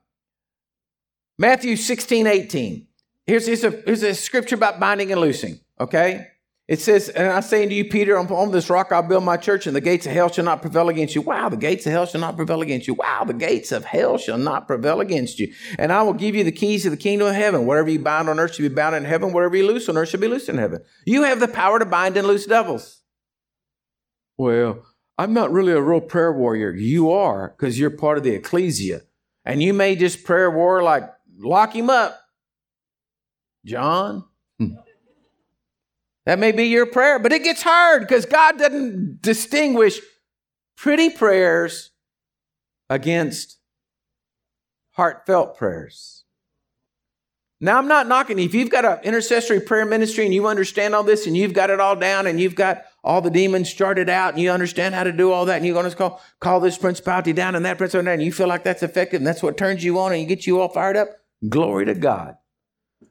[1.40, 2.88] Matthew 16, 18.
[3.26, 6.28] Here's, here's, a, here's a scripture about binding and loosing, okay?
[6.68, 9.68] It says, and I say unto you, Peter, on this rock I'll build my church,
[9.68, 11.22] and the gates of hell shall not prevail against you.
[11.22, 12.94] Wow, the gates of hell shall not prevail against you.
[12.94, 15.54] Wow, the gates of hell shall not prevail against you.
[15.80, 17.66] And I will give you the keys of the kingdom of heaven.
[17.66, 19.32] Whatever you bind on earth shall be bound in heaven.
[19.32, 20.82] Whatever you loose on earth shall be loosed in heaven.
[21.06, 23.02] You have the power to bind and loose devils.
[24.38, 24.86] Well,
[25.18, 26.72] I'm not really a real prayer warrior.
[26.74, 29.04] You are, because you're part of the ecclesia.
[29.46, 32.20] And you may just prayer war like lock him up.
[33.66, 34.26] John.
[36.28, 40.02] That may be your prayer, but it gets hard because God doesn't distinguish
[40.76, 41.92] pretty prayers
[42.90, 43.60] against
[44.92, 46.26] heartfelt prayers.
[47.62, 48.40] Now, I'm not knocking.
[48.40, 51.70] If you've got an intercessory prayer ministry and you understand all this and you've got
[51.70, 55.06] it all down and you've got all the demons charted out and you understand how
[55.06, 57.78] to do all that and you're going to call, call this principality down and that
[57.78, 60.20] principality down and you feel like that's effective and that's what turns you on and
[60.20, 61.08] you get you all fired up,
[61.48, 62.36] glory to God.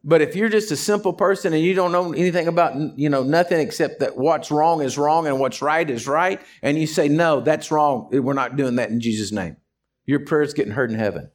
[0.08, 3.24] But if you're just a simple person and you don't know anything about, you know,
[3.24, 7.08] nothing except that what's wrong is wrong and what's right is right, and you say,
[7.08, 9.56] no, that's wrong, we're not doing that in Jesus' name,
[10.04, 11.32] your prayer's getting heard in heaven.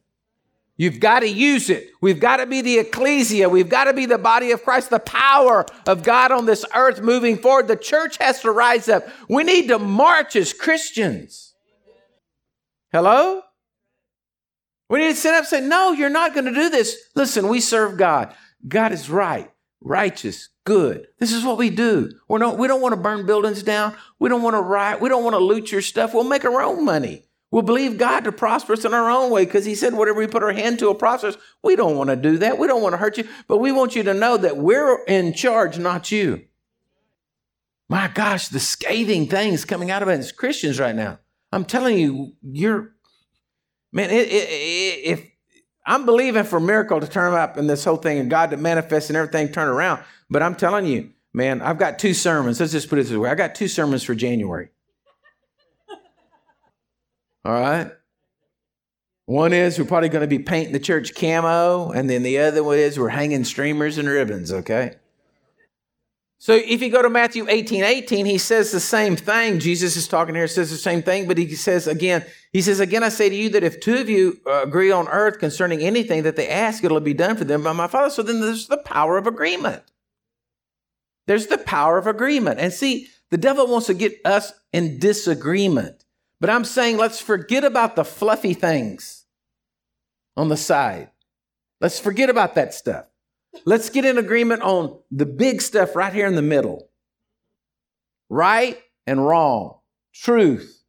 [0.77, 1.89] You've got to use it.
[1.99, 3.49] We've got to be the ecclesia.
[3.49, 7.01] We've got to be the body of Christ, the power of God on this earth
[7.01, 7.67] moving forward.
[7.67, 9.05] The church has to rise up.
[9.27, 11.53] We need to march as Christians.
[12.93, 13.41] Hello?
[14.89, 16.97] We need to stand up and say, No, you're not going to do this.
[17.15, 18.34] Listen, we serve God.
[18.67, 21.08] God is right, righteous, good.
[21.19, 22.12] This is what we do.
[22.28, 23.95] We're not, we don't want to burn buildings down.
[24.19, 25.02] We don't want to riot.
[25.02, 26.13] We don't want to loot your stuff.
[26.13, 27.26] We'll make our own money.
[27.52, 30.28] We'll believe God to prosper us in our own way because He said, whatever we
[30.28, 31.38] put our hand to will prosper us.
[31.62, 32.58] We don't want to do that.
[32.58, 35.34] We don't want to hurt you, but we want you to know that we're in
[35.34, 36.45] charge, not you.
[37.89, 41.19] My gosh, the scathing things coming out of us Christians right now.
[41.52, 42.93] I'm telling you, you're,
[43.91, 45.30] man, it, it, it, if
[45.85, 48.57] I'm believing for a miracle to turn up in this whole thing and God to
[48.57, 50.03] manifest and everything turn around.
[50.29, 52.59] But I'm telling you, man, I've got two sermons.
[52.59, 53.29] Let's just put it this way.
[53.29, 54.69] I got two sermons for January.
[57.45, 57.91] All right.
[59.25, 62.63] One is we're probably going to be painting the church camo, and then the other
[62.63, 64.95] one is we're hanging streamers and ribbons, okay?
[66.41, 69.60] So if you go to Matthew 18, 18, he says the same thing.
[69.60, 73.04] Jesus is talking here, says the same thing, but he says again, he says, again,
[73.04, 76.23] I say to you that if two of you uh, agree on earth concerning anything
[76.23, 78.10] that they ask, it'll be done for them by my Father.
[78.10, 79.84] So then there's the power of agreement.
[81.27, 82.60] There's the power of agreement.
[82.60, 86.06] And see, the devil wants to get us in disagreement.
[86.39, 89.25] But I'm saying let's forget about the fluffy things
[90.36, 91.12] on the side.
[91.80, 93.11] Let's forget about that stuff.
[93.65, 96.91] Let's get in agreement on the big stuff right here in the middle
[98.31, 99.77] right and wrong,
[100.13, 100.83] truth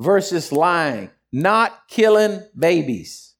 [0.00, 3.34] versus lying, not killing babies.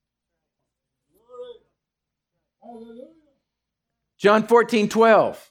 [4.17, 5.48] John 14, 12.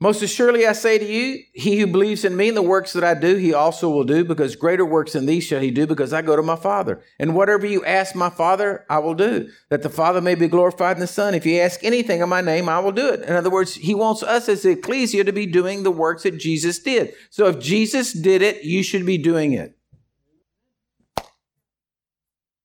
[0.00, 3.02] Most assuredly I say to you, he who believes in me and the works that
[3.02, 6.12] I do, he also will do, because greater works than these shall he do, because
[6.12, 7.02] I go to my Father.
[7.18, 10.96] And whatever you ask my Father, I will do, that the Father may be glorified
[10.96, 11.34] in the Son.
[11.34, 13.22] If you ask anything in my name, I will do it.
[13.22, 16.38] In other words, he wants us as the ecclesia to be doing the works that
[16.38, 17.12] Jesus did.
[17.30, 19.76] So if Jesus did it, you should be doing it.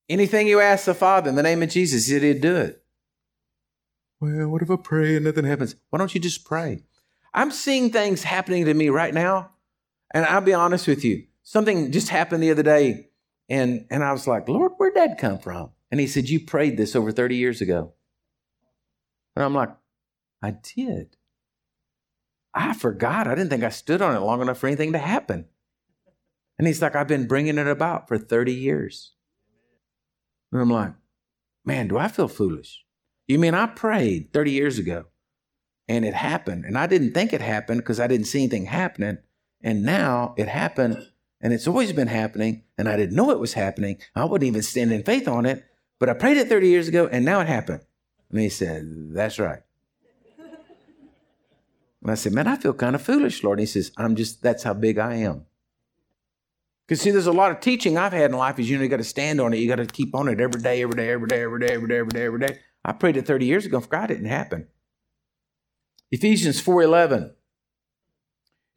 [0.07, 2.83] Anything you ask the Father in the name of Jesus, he'd do it.
[4.19, 5.75] Well, what if I pray and nothing happens?
[5.89, 6.83] Why don't you just pray?
[7.33, 9.51] I'm seeing things happening to me right now.
[10.13, 11.25] And I'll be honest with you.
[11.41, 13.09] Something just happened the other day.
[13.49, 15.71] And, and I was like, Lord, where'd that come from?
[15.91, 17.93] And he said, You prayed this over 30 years ago.
[19.35, 19.69] And I'm like,
[20.41, 21.17] I did.
[22.53, 23.27] I forgot.
[23.27, 25.45] I didn't think I stood on it long enough for anything to happen.
[26.57, 29.13] And he's like, I've been bringing it about for 30 years.
[30.51, 30.93] And I'm like,
[31.65, 32.85] man, do I feel foolish?
[33.27, 35.05] You mean I prayed 30 years ago
[35.87, 36.65] and it happened.
[36.65, 39.17] And I didn't think it happened because I didn't see anything happening.
[39.61, 41.07] And now it happened
[41.41, 42.63] and it's always been happening.
[42.77, 43.97] And I didn't know it was happening.
[44.15, 45.65] I wouldn't even stand in faith on it.
[45.99, 47.81] But I prayed it 30 years ago and now it happened.
[48.29, 49.61] And he said, That's right.
[52.01, 53.59] And I said, Man, I feel kind of foolish, Lord.
[53.59, 55.45] And he says, I'm just, that's how big I am.
[56.85, 58.89] Because see, there's a lot of teaching I've had in life is you know you
[58.89, 59.57] got to stand on it.
[59.57, 61.87] You got to keep on it every day, every day, every day, every day, every
[61.87, 62.59] day, every day, every day.
[62.83, 64.67] I prayed it 30 years ago, forgot it didn't happen.
[66.13, 67.31] Ephesians 4.11.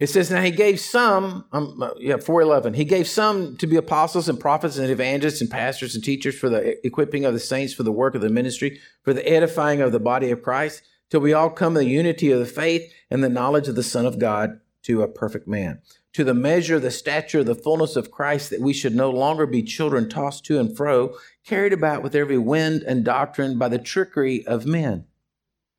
[0.00, 2.74] It says, now he gave some, um, uh, yeah, 4.11.
[2.74, 6.48] He gave some to be apostles and prophets and evangelists and pastors and teachers for
[6.48, 9.92] the equipping of the saints for the work of the ministry, for the edifying of
[9.92, 13.22] the body of Christ, till we all come in the unity of the faith and
[13.22, 15.82] the knowledge of the Son of God to a perfect man.
[16.14, 19.62] To the measure, the stature, the fullness of Christ, that we should no longer be
[19.62, 24.42] children tossed to and fro, carried about with every wind and doctrine by the trickery
[24.46, 25.04] of men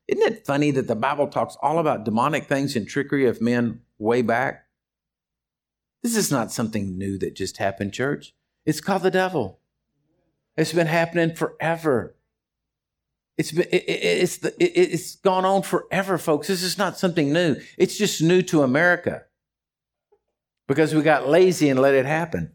[0.08, 3.82] isn't it funny that the Bible talks all about demonic things and trickery of men
[3.98, 4.64] way back?
[6.02, 8.34] This is not something new that just happened, church.
[8.64, 9.60] It's called the devil.
[10.56, 12.16] It's been happening forever.
[13.36, 16.48] It's been, it, it, it's, the, it, it's gone on forever, folks.
[16.48, 17.56] This is not something new.
[17.76, 19.24] It's just new to America
[20.66, 22.52] because we got lazy and let it happen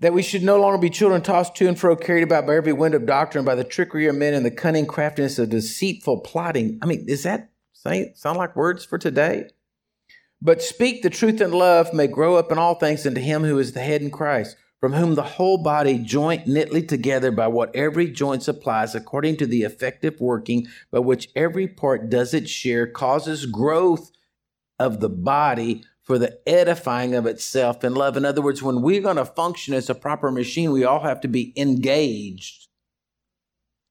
[0.00, 2.72] that we should no longer be children tossed to and fro, carried about by every
[2.72, 6.78] wind of doctrine, by the trickery of men and the cunning craftiness of deceitful plotting.
[6.82, 9.48] I mean, is that sound like words for today?
[10.42, 13.58] But speak the truth in love may grow up in all things into him who
[13.58, 17.74] is the head in Christ, from whom the whole body joint knitly together by what
[17.76, 22.86] every joint supplies, according to the effective working by which every part does its share,
[22.86, 24.10] causes growth
[24.78, 28.16] of the body for the edifying of itself in love.
[28.16, 31.20] In other words, when we're going to function as a proper machine, we all have
[31.20, 32.66] to be engaged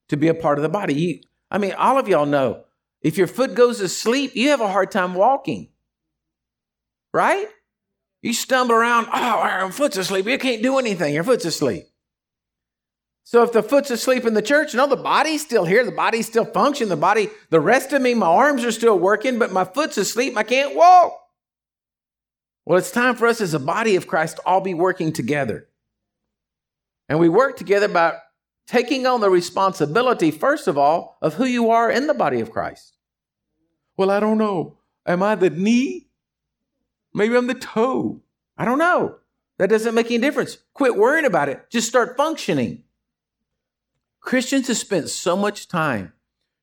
[0.10, 0.94] to be a part of the body.
[0.94, 2.66] You, I mean, all of y'all know
[3.02, 5.70] if your foot goes asleep, you have a hard time walking,
[7.14, 7.48] right?
[8.22, 10.28] You stumble around, oh, our foot's asleep.
[10.28, 11.14] You can't do anything.
[11.14, 11.86] Your foot's asleep.
[13.24, 15.86] So if the foot's asleep in the church, no, the body's still here.
[15.86, 16.90] The body's still functioning.
[16.90, 20.36] The body, the rest of me, my arms are still working, but my foot's asleep.
[20.36, 21.19] I can't walk.
[22.70, 25.68] Well, it's time for us as a body of Christ to all be working together.
[27.10, 28.20] And we work together by
[28.68, 32.52] taking on the responsibility, first of all, of who you are in the body of
[32.52, 32.96] Christ.
[33.98, 34.78] Well, I don't know.
[35.08, 36.10] Am I the knee?
[37.12, 38.22] Maybe I'm the toe.
[38.56, 39.16] I don't know.
[39.58, 40.60] That doesn't make any difference.
[40.76, 41.72] Quit worrying about it.
[41.72, 42.84] Just start functioning.
[44.20, 46.14] Christians have spent so much time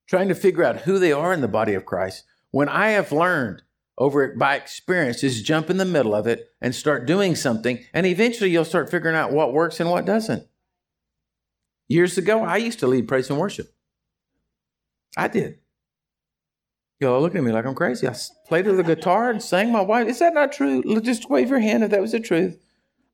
[0.06, 3.10] trying to figure out who they are in the body of Christ when I have
[3.10, 3.64] learned
[3.98, 5.20] over it by experience.
[5.20, 7.84] Just jump in the middle of it and start doing something.
[7.94, 10.46] And eventually you'll start figuring out what works and what doesn't.
[11.88, 13.72] Years ago, I used to lead praise and worship.
[15.16, 15.58] I did.
[16.98, 18.08] Y'all looking at me like I'm crazy.
[18.08, 18.14] I
[18.48, 20.08] played the guitar and sang my wife.
[20.08, 20.82] Is that not true?
[21.00, 22.58] Just wave your hand if that was the truth.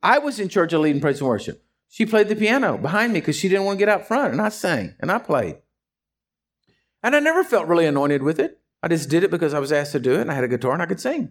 [0.02, 1.64] I was in charge of leading praise and worship.
[1.88, 4.40] She played the piano behind me because she didn't want to get out front, and
[4.40, 5.58] I sang and I played.
[7.02, 8.61] And I never felt really anointed with it.
[8.82, 10.48] I just did it because I was asked to do it and I had a
[10.48, 11.30] guitar and I could sing.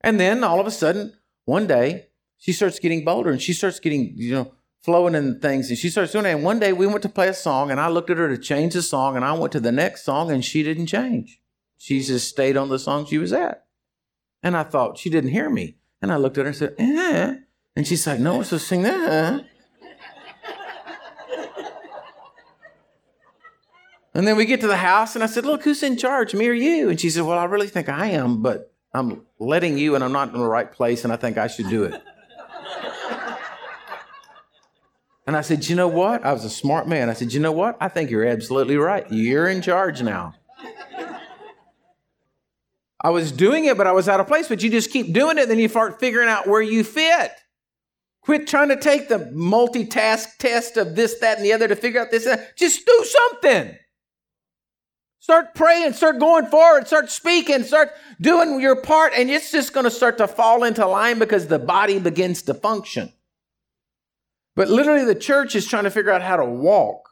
[0.00, 3.80] And then all of a sudden, one day, she starts getting bolder and she starts
[3.80, 6.32] getting, you know, flowing in things and she starts doing it.
[6.32, 8.36] And one day we went to play a song and I looked at her to
[8.36, 11.40] change the song and I went to the next song and she didn't change.
[11.78, 13.64] She just stayed on the song she was at.
[14.42, 15.76] And I thought she didn't hear me.
[16.02, 17.36] And I looked at her and said, eh.
[17.76, 19.46] And she's like, no, so sing that.
[24.14, 26.48] And then we get to the house, and I said, Look, who's in charge, me
[26.48, 26.88] or you?
[26.88, 30.12] And she said, Well, I really think I am, but I'm letting you, and I'm
[30.12, 32.00] not in the right place, and I think I should do it.
[35.26, 36.24] and I said, You know what?
[36.24, 37.10] I was a smart man.
[37.10, 37.76] I said, You know what?
[37.80, 39.04] I think you're absolutely right.
[39.10, 40.34] You're in charge now.
[43.00, 44.48] I was doing it, but I was out of place.
[44.48, 47.32] But you just keep doing it, then you start figuring out where you fit.
[48.22, 52.00] Quit trying to take the multitask test of this, that, and the other to figure
[52.00, 52.24] out this.
[52.24, 52.56] That.
[52.56, 53.76] Just do something.
[55.24, 59.84] Start praying, start going forward, start speaking, start doing your part, and it's just going
[59.84, 63.10] to start to fall into line because the body begins to function.
[64.54, 67.08] But literally, the church is trying to figure out how to walk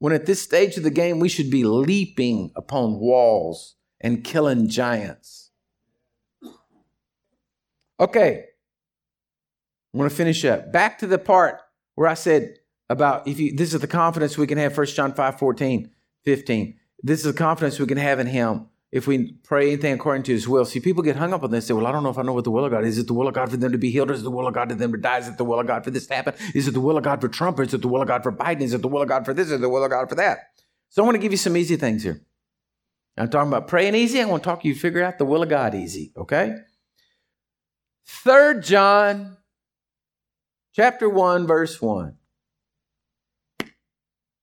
[0.00, 4.68] when at this stage of the game, we should be leaping upon walls and killing
[4.68, 5.52] giants.
[8.00, 8.44] Okay,
[9.94, 10.72] I'm going to finish up.
[10.72, 11.60] Back to the part
[11.94, 12.56] where I said
[12.90, 15.92] about if you, this is the confidence we can have, 1 John 5 14,
[16.24, 16.80] 15.
[17.02, 20.32] This is the confidence we can have in Him if we pray anything according to
[20.32, 20.64] his will.
[20.64, 22.32] See, people get hung up on this say, Well, I don't know if I know
[22.32, 22.96] what the will of God is.
[22.96, 24.10] Is it the will of God for them to be healed?
[24.10, 25.18] Or is it the will of God for them to die?
[25.18, 26.34] Is it the will of God for this to happen?
[26.54, 27.58] Is it the will of God for Trump?
[27.58, 28.62] Or is it the will of God for Biden?
[28.62, 29.50] Is it the will of God for this?
[29.50, 30.38] Or the will of God for that?
[30.88, 32.22] So I want to give you some easy things here.
[33.18, 34.20] I'm talking about praying easy.
[34.20, 36.54] I want to talk to you figure out the will of God easy, okay?
[38.06, 39.38] Third John
[40.74, 42.16] chapter 1, verse 1.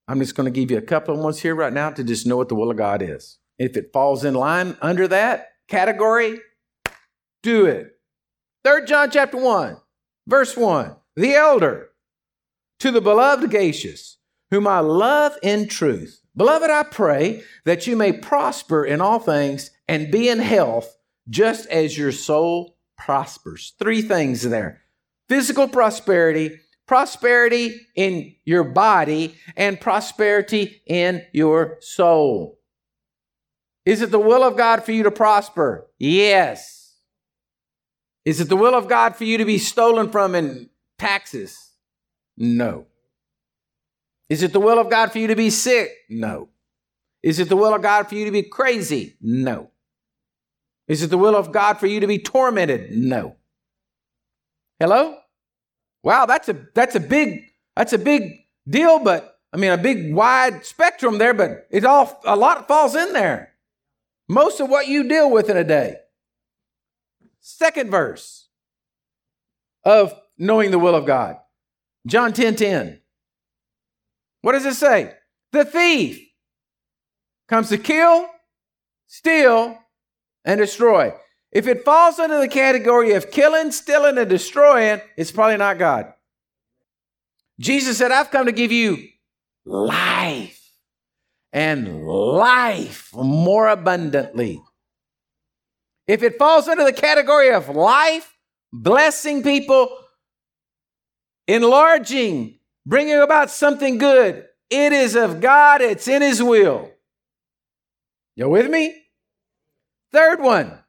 [0.08, 2.28] I'm just going to give you a couple of ones here right now to just
[2.28, 3.38] know what the will of God is.
[3.58, 6.39] If it falls in line under that category,
[7.41, 7.91] do it.
[8.64, 9.78] Third John chapter 1,
[10.28, 10.95] verse 1.
[11.16, 11.89] The elder
[12.80, 14.18] to the beloved Gaius,
[14.51, 16.22] whom I love in truth.
[16.36, 20.97] Beloved, I pray that you may prosper in all things and be in health,
[21.30, 23.74] just as your soul prospers.
[23.80, 24.82] Three things there
[25.30, 32.60] physical prosperity, prosperity in your body, and prosperity in your soul.
[33.86, 35.88] Is it the will of God for you to prosper?
[36.00, 36.96] Yes.
[38.26, 41.72] Is it the will of God for you to be stolen from in taxes?
[42.38, 42.88] No.
[44.30, 45.92] Is it the will of God for you to be sick?
[46.10, 46.50] No.
[47.22, 49.18] Is it the will of God for you to be crazy?
[49.22, 49.72] No.
[50.88, 52.92] Is it the will of God for you to be tormented?
[52.92, 53.36] No.
[54.80, 55.18] Hello?
[56.04, 57.45] Wow, that's a that's a big
[57.76, 62.22] that's a big deal, but I mean a big wide spectrum there, but it all
[62.26, 63.54] a lot falls in there.
[64.28, 65.97] Most of what you deal with in a day.
[67.39, 68.47] Second verse
[69.84, 71.38] of knowing the will of God.
[72.06, 72.99] John 10 10.
[74.41, 75.14] What does it say?
[75.54, 76.20] The thief
[77.47, 78.28] comes to kill,
[79.08, 79.78] steal,
[80.43, 81.14] and destroy.
[81.54, 86.14] If it falls under the category of killing, stealing, and destroying, it's probably not God.
[87.60, 88.97] Jesus said, I've come to give you
[89.64, 90.60] life
[91.54, 94.62] and life more abundantly.
[96.08, 98.36] If it falls under the category of life,
[98.74, 99.95] blessing people,
[101.47, 106.89] enlarging, bringing about something good, it is of God, it's in His will.
[108.36, 109.04] You with me?
[110.12, 110.83] Third one,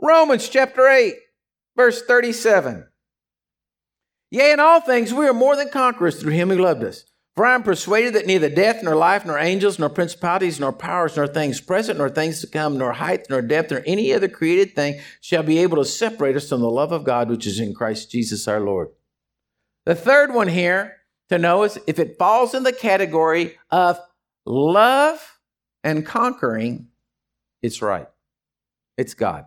[0.00, 1.14] Romans chapter 8,
[1.76, 2.86] verse 37.
[4.30, 7.04] Yea, in all things we are more than conquerors through him who loved us.
[7.34, 11.16] For I am persuaded that neither death, nor life, nor angels, nor principalities, nor powers,
[11.16, 14.74] nor things present, nor things to come, nor height, nor depth, nor any other created
[14.74, 17.74] thing shall be able to separate us from the love of God which is in
[17.74, 18.88] Christ Jesus our Lord.
[19.86, 20.96] The third one here
[21.28, 24.00] to know is if it falls in the category of
[24.44, 25.38] love
[25.84, 26.88] and conquering,
[27.62, 28.08] it's right.
[28.96, 29.46] It's God.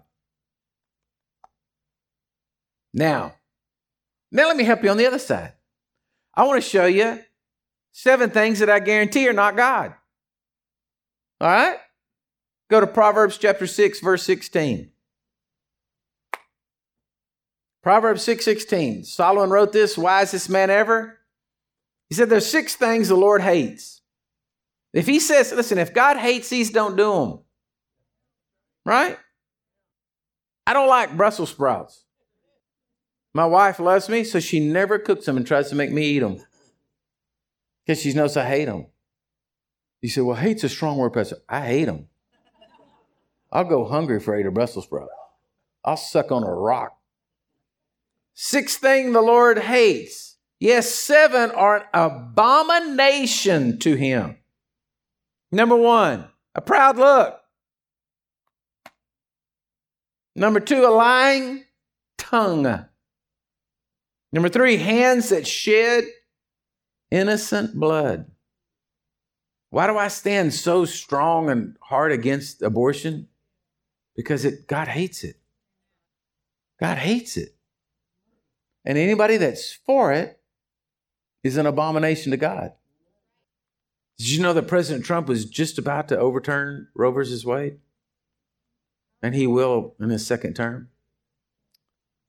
[2.93, 3.35] Now,
[4.31, 5.53] now let me help you on the other side.
[6.33, 7.19] I want to show you
[7.91, 9.93] Seven things that I guarantee are not God.
[11.39, 11.77] All right?
[12.69, 14.91] Go to Proverbs chapter 6 verse 16.
[17.83, 19.05] Proverbs 6:16.
[19.05, 21.17] Solomon wrote this, wisest man ever.
[22.09, 24.01] He said there's six things the Lord hates.
[24.93, 27.39] If he says, listen, if God hates these, don't do them.
[28.85, 29.17] Right?
[30.67, 32.00] I don't like Brussels sprouts.
[33.33, 36.19] My wife loves me, so she never cooks them and tries to make me eat
[36.19, 36.43] them
[37.85, 38.87] because she knows I hate them.
[40.01, 41.37] You say, well, hate's a strong word, Pastor.
[41.47, 42.07] I hate them.
[43.51, 45.09] I'll go hungry for eight a Brussels sprout.
[45.83, 46.97] I'll suck on a rock.
[48.33, 50.37] Sixth thing the Lord hates.
[50.59, 54.37] Yes, seven are an abomination to him.
[55.51, 57.39] Number one, a proud look.
[60.35, 61.65] Number two, a lying
[62.17, 62.85] tongue.
[64.33, 66.05] Number three, hands that shed
[67.09, 68.31] innocent blood.
[69.69, 73.27] Why do I stand so strong and hard against abortion?
[74.15, 75.37] Because it, God hates it.
[76.79, 77.55] God hates it.
[78.83, 80.39] And anybody that's for it
[81.43, 82.73] is an abomination to God.
[84.17, 87.79] Did you know that President Trump was just about to overturn Roe versus Wade?
[89.21, 90.89] and he will in his second term.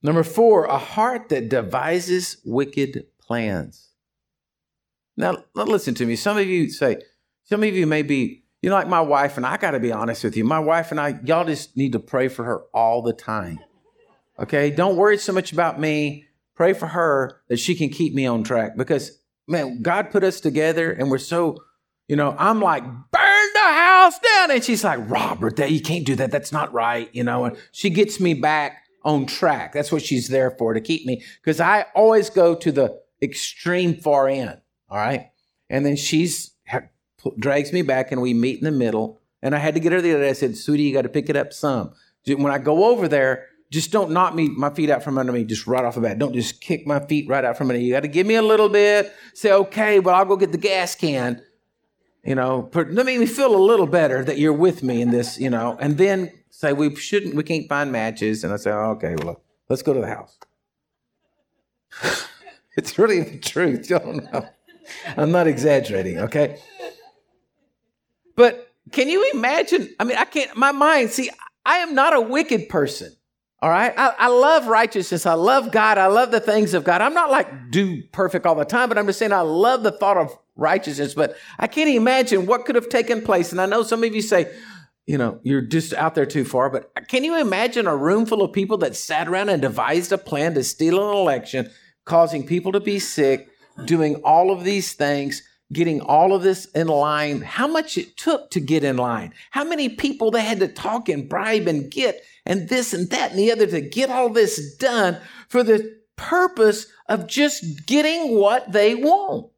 [0.03, 3.91] Number four, a heart that devises wicked plans.
[5.17, 6.17] Now, listen to me.
[6.17, 6.99] Some of you say,
[7.45, 9.93] some of you may be, you know, like my wife, and I got to be
[9.93, 10.45] honest with you.
[10.45, 13.61] My wife and I, y'all just need to pray for her all the time.
[14.39, 14.71] Okay?
[14.71, 16.27] Don't worry so much about me.
[16.55, 20.41] Pray for her that she can keep me on track because, man, God put us
[20.41, 21.59] together and we're so,
[22.09, 24.51] you know, I'm like, burn the house down.
[24.51, 26.31] And she's like, Robert, that you can't do that.
[26.31, 27.09] That's not right.
[27.13, 29.73] You know, and she gets me back on track.
[29.73, 33.97] That's what she's there for to keep me because I always go to the extreme
[33.97, 34.61] far end.
[34.89, 35.31] All right.
[35.71, 36.53] And then she's
[37.39, 39.21] drags me back and we meet in the middle.
[39.43, 40.31] And I had to get her the other day.
[40.31, 41.93] I said, Sweetie, you got to pick it up some.
[42.27, 45.45] When I go over there, just don't knock me my feet out from under me
[45.45, 46.19] just right off the bat.
[46.19, 47.79] Don't just kick my feet right out from under.
[47.79, 47.87] me.
[47.87, 49.13] You got to give me a little bit.
[49.35, 51.43] Say, okay, well, I'll go get the gas can.
[52.25, 55.51] You know, let me feel a little better that you're with me in this, you
[55.51, 58.45] know, and then say we shouldn't, we can't find matches.
[58.45, 60.39] And I say, oh, okay, well, let's go to the house.
[62.77, 63.91] it's really the truth.
[63.91, 64.47] You don't know.
[65.17, 66.61] I'm not exaggerating, okay?
[68.37, 69.93] But can you imagine?
[69.99, 71.31] I mean, I can't, my mind, see,
[71.67, 73.13] I am not a wicked person.
[73.63, 73.95] All right.
[73.97, 75.25] I, I, love righteousness.
[75.25, 75.97] I love God.
[75.97, 77.01] I love the things of God.
[77.01, 79.93] I'm not like do perfect all the time, but I'm just saying I love the
[79.93, 81.15] thought of righteousness.
[81.15, 83.53] But I can't imagine what could have taken place.
[83.53, 84.53] And I know some of you say,
[85.07, 88.43] you know, you're just out there too far, but can you imagine a room full
[88.43, 91.71] of people that sat around and devised a plan to steal an election,
[92.05, 93.49] causing people to be sick,
[93.85, 95.41] doing all of these things?
[95.73, 99.65] Getting all of this in line, how much it took to get in line, how
[99.65, 103.39] many people they had to talk and bribe and get, and this and that and
[103.39, 105.19] the other to get all this done
[105.49, 109.49] for the purpose of just getting what they want.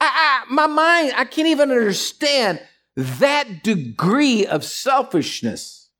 [0.00, 2.60] I, I, my mind, I can't even understand
[2.96, 5.90] that degree of selfishness.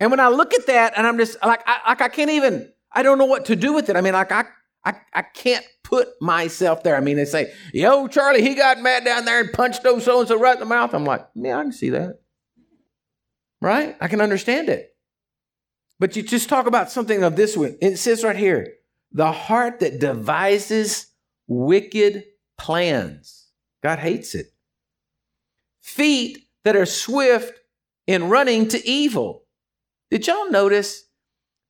[0.00, 2.72] And when I look at that, and I'm just like, I, like I can't even,
[2.90, 3.96] I don't know what to do with it.
[3.96, 4.44] I mean, like I,
[4.84, 6.96] I, I can't put myself there.
[6.96, 10.20] I mean, they say, yo, Charlie, he got mad down there and punched those so
[10.20, 10.94] and so right in the mouth.
[10.94, 12.20] I'm like, yeah, I can see that.
[13.60, 13.96] Right?
[14.00, 14.96] I can understand it.
[16.00, 17.76] But you just talk about something of this one.
[17.80, 18.74] It says right here
[19.12, 21.06] the heart that devises
[21.46, 22.24] wicked
[22.58, 23.50] plans.
[23.82, 24.46] God hates it.
[25.80, 27.58] Feet that are swift
[28.06, 29.44] in running to evil.
[30.10, 31.04] Did y'all notice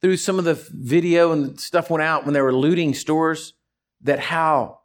[0.02, 3.54] through some of the video and stuff went out when they were looting stores
[4.02, 4.80] that how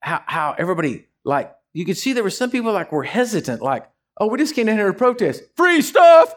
[0.00, 3.88] how how everybody like you could see there were some people like were hesitant like
[4.18, 5.42] oh we just came in here to protest.
[5.56, 6.34] Free stuff!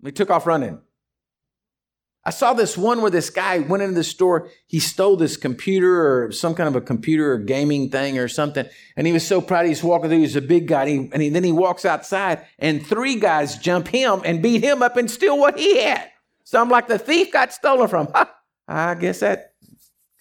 [0.00, 0.80] We took off running.
[2.24, 4.48] I saw this one where this guy went into the store.
[4.68, 8.66] He stole this computer or some kind of a computer or gaming thing or something
[8.96, 11.22] and he was so proud he's walking through he's a big guy and, he, and
[11.22, 15.10] he, then he walks outside and three guys jump him and beat him up and
[15.10, 16.11] steal what he had
[16.44, 18.08] so I'm like, the thief got stolen from.
[18.68, 19.54] I guess that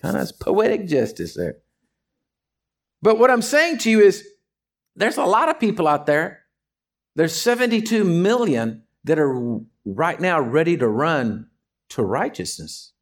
[0.01, 1.57] kind of is poetic justice there.
[3.01, 4.27] But what I'm saying to you is
[4.95, 6.43] there's a lot of people out there.
[7.15, 11.47] There's 72 million that are right now ready to run
[11.89, 12.93] to righteousness.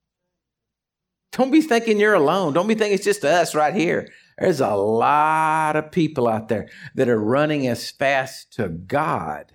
[1.32, 2.54] Don't be thinking you're alone.
[2.54, 4.10] Don't be thinking it's just us right here.
[4.40, 9.52] There's a lot of people out there that are running as fast to God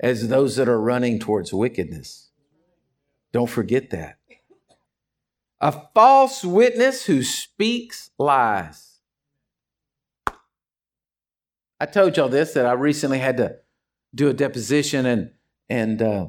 [0.00, 2.30] as those that are running towards wickedness.
[3.36, 4.16] Don't forget that.
[5.60, 9.00] A false witness who speaks lies.
[11.78, 13.56] I told y'all this that I recently had to
[14.14, 15.32] do a deposition and
[15.68, 16.28] and uh,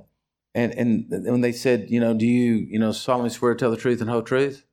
[0.54, 3.72] and and when they said, you know, do you you know solemnly swear to tell
[3.72, 4.66] the truth and whole truth?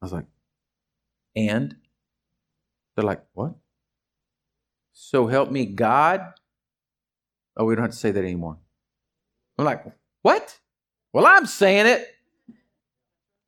[0.00, 0.26] I was like,
[1.36, 1.76] and
[2.96, 3.56] they're like, what?
[4.94, 6.32] So help me God.
[7.58, 8.56] Oh, we don't have to say that anymore.
[9.58, 9.84] I'm like,
[10.22, 10.60] what?
[11.14, 12.08] Well, I'm saying it.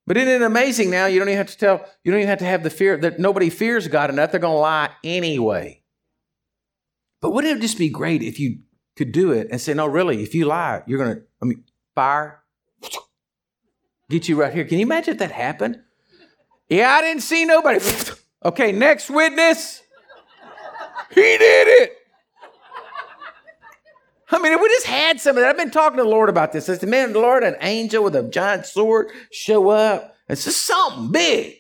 [0.06, 1.06] But isn't it amazing now?
[1.06, 3.18] You don't even have to tell, you don't even have to have the fear that
[3.18, 4.30] nobody fears God enough.
[4.30, 5.82] They're going to lie anyway.
[7.20, 8.60] But wouldn't it just be great if you
[8.94, 11.64] could do it and say, no, really, if you lie, you're going to, I mean,
[11.96, 12.40] fire,
[14.08, 14.64] get you right here.
[14.64, 15.80] Can you imagine if that happened?
[16.68, 17.84] Yeah, I didn't see nobody.
[18.44, 19.82] okay, next witness.
[21.12, 21.96] He did it.
[24.36, 25.48] I mean, if we just had some of that.
[25.48, 26.68] I've been talking to the Lord about this.
[26.68, 30.14] I said, man, Lord, an angel with a giant sword show up.
[30.28, 31.56] It's just something big.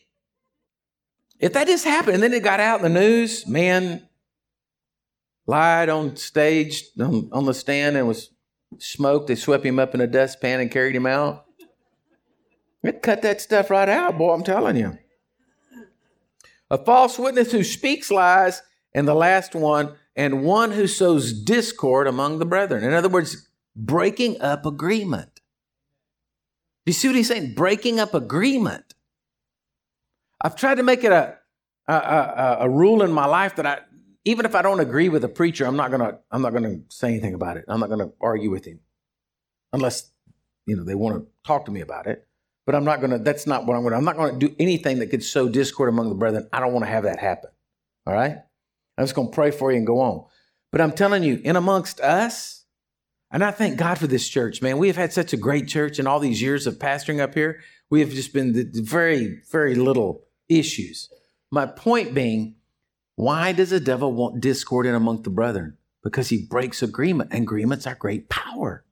[1.38, 4.06] If that just happened and then it got out in the news, man
[5.46, 8.30] lied on stage, on, on the stand and was
[8.78, 9.28] smoked.
[9.28, 11.46] They swept him up in a dustpan and carried him out.
[12.82, 14.98] It cut that stuff right out, boy, I'm telling you.
[16.70, 18.62] A false witness who speaks lies,
[18.92, 22.82] and the last one, and one who sows discord among the brethren.
[22.82, 25.40] In other words, breaking up agreement.
[26.84, 27.54] Do you see what he's saying?
[27.54, 28.94] Breaking up agreement.
[30.40, 31.36] I've tried to make it a,
[31.86, 33.80] a, a, a rule in my life that I,
[34.24, 37.08] even if I don't agree with a preacher, I'm not gonna I'm not gonna say
[37.08, 37.64] anything about it.
[37.68, 38.80] I'm not gonna argue with him,
[39.72, 40.10] unless
[40.66, 42.26] you know they want to talk to me about it.
[42.66, 43.18] But I'm not gonna.
[43.20, 43.96] That's not what I'm gonna.
[43.96, 46.48] I'm not gonna do anything that could sow discord among the brethren.
[46.52, 47.50] I don't want to have that happen.
[48.04, 48.38] All right.
[48.96, 50.24] I'm just gonna pray for you and go on.
[50.72, 52.64] But I'm telling you, in amongst us,
[53.30, 54.78] and I thank God for this church, man.
[54.78, 57.60] We have had such a great church in all these years of pastoring up here.
[57.90, 61.10] We have just been very, very little issues.
[61.50, 62.56] My point being,
[63.16, 65.76] why does the devil want discord in among the brethren?
[66.02, 67.32] Because he breaks agreement.
[67.32, 68.84] and Agreements are great power.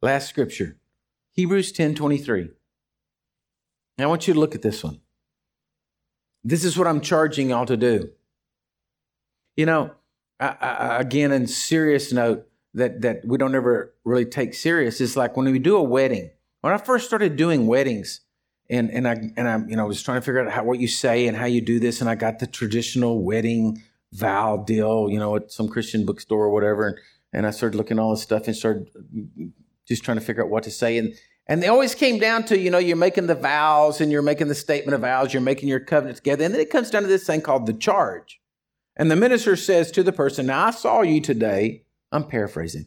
[0.00, 0.76] Last scripture,
[1.32, 2.50] Hebrews 10 23.
[3.98, 5.00] Now I want you to look at this one.
[6.44, 8.10] This is what I'm charging y'all to do.
[9.56, 9.92] You know,
[10.40, 15.16] I, I, again, in serious note that that we don't ever really take serious is
[15.16, 16.30] like when we do a wedding.
[16.62, 18.20] When I first started doing weddings,
[18.70, 20.88] and and I and I you know was trying to figure out how what you
[20.88, 23.82] say and how you do this, and I got the traditional wedding
[24.12, 26.98] vow deal, you know, at some Christian bookstore or whatever, and
[27.32, 28.90] and I started looking all this stuff and started
[29.86, 31.14] just trying to figure out what to say, and
[31.46, 34.48] and they always came down to you know you're making the vows and you're making
[34.48, 37.08] the statement of vows, you're making your covenant together, and then it comes down to
[37.08, 38.40] this thing called the charge,
[38.96, 42.86] and the minister says to the person, "Now I saw you today." I'm paraphrasing.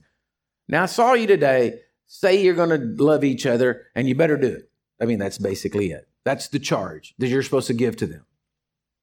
[0.68, 1.80] Now I saw you today.
[2.08, 4.70] Say you're going to love each other, and you better do it.
[5.02, 6.08] I mean, that's basically it.
[6.24, 8.26] That's the charge that you're supposed to give to them.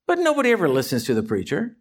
[0.07, 1.77] But nobody ever listens to the preacher.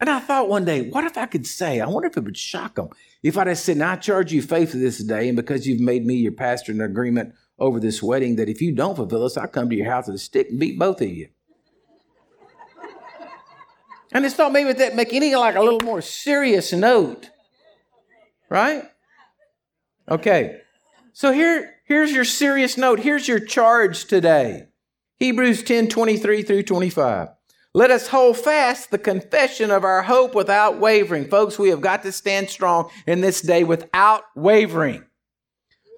[0.00, 2.36] And I thought one day, what if I could say, I wonder if it would
[2.36, 2.88] shock them
[3.22, 6.14] if I'd have said, I charge you faith this day, and because you've made me
[6.14, 9.70] your pastor in agreement over this wedding, that if you don't fulfill this, I'll come
[9.70, 11.28] to your house with a stick and beat both of you.
[14.14, 17.28] And it's thought maybe that make any like a little more serious note.
[18.48, 18.84] Right?
[20.08, 20.60] Okay.
[21.12, 23.00] So here, Here's your serious note.
[23.00, 24.68] Here's your charge today.
[25.18, 27.28] Hebrews 10 23 through 25.
[27.74, 31.26] Let us hold fast the confession of our hope without wavering.
[31.26, 35.04] Folks, we have got to stand strong in this day without wavering.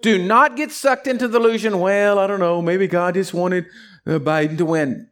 [0.03, 3.67] Do not get sucked into the illusion, well, I don't know, maybe God just wanted
[4.07, 5.09] uh, Biden to win.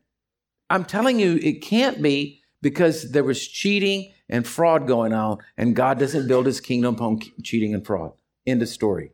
[0.68, 5.76] I'm telling you, it can't be because there was cheating and fraud going on, and
[5.76, 8.12] God doesn't build his kingdom upon cheating and fraud.
[8.46, 9.12] End of story.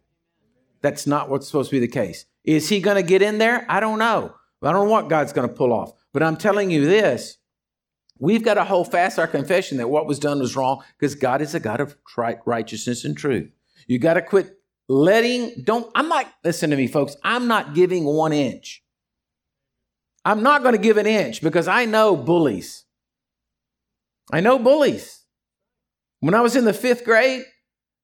[0.83, 2.27] That's not what's supposed to be the case.
[2.45, 3.67] Is he going to get in there?
[3.69, 4.33] I don't know.
[4.63, 5.93] I don't know what God's going to pull off.
[6.13, 7.39] But I'm telling you this
[8.21, 11.43] we've got to hold fast our confession that what was done was wrong because God
[11.43, 11.97] is a God of
[12.47, 13.51] righteousness and truth.
[13.89, 18.05] You got to quit letting, don't, I'm not, listen to me, folks, I'm not giving
[18.05, 18.85] one inch.
[20.25, 22.85] I'm not going to give an inch because I know bullies.
[24.33, 25.25] I know bullies.
[26.21, 27.45] When I was in the fifth grade,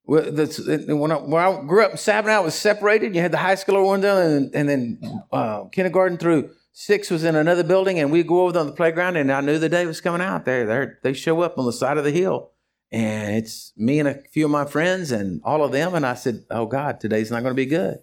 [0.03, 3.13] when I, when I grew up, Sabinal was separated.
[3.13, 7.23] You had the high school over one and, and then uh, kindergarten through six was
[7.23, 9.85] in another building, and we'd go over on the playground, and I knew the day
[9.85, 10.45] was coming out.
[10.45, 12.51] There, there, they show up on the side of the hill,
[12.91, 15.93] and it's me and a few of my friends and all of them.
[15.93, 17.97] And I said, "Oh God, today's not going to be good."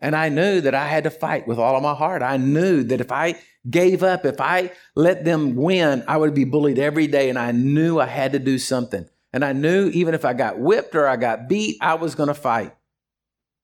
[0.00, 2.22] And I knew that I had to fight with all of my heart.
[2.22, 3.38] I knew that if I
[3.68, 7.52] gave up, if I let them win, I would be bullied every day, and I
[7.52, 9.06] knew I had to do something.
[9.32, 12.28] And I knew even if I got whipped or I got beat, I was going
[12.28, 12.74] to fight.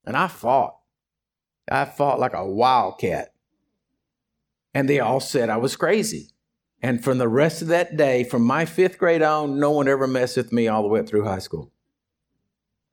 [0.04, 0.76] And I fought.
[1.68, 3.32] I fought like a wildcat.
[4.74, 6.30] And they all said I was crazy.
[6.82, 10.06] And from the rest of that day, from my fifth grade on, no one ever
[10.06, 11.72] messed with me all the way up through high school.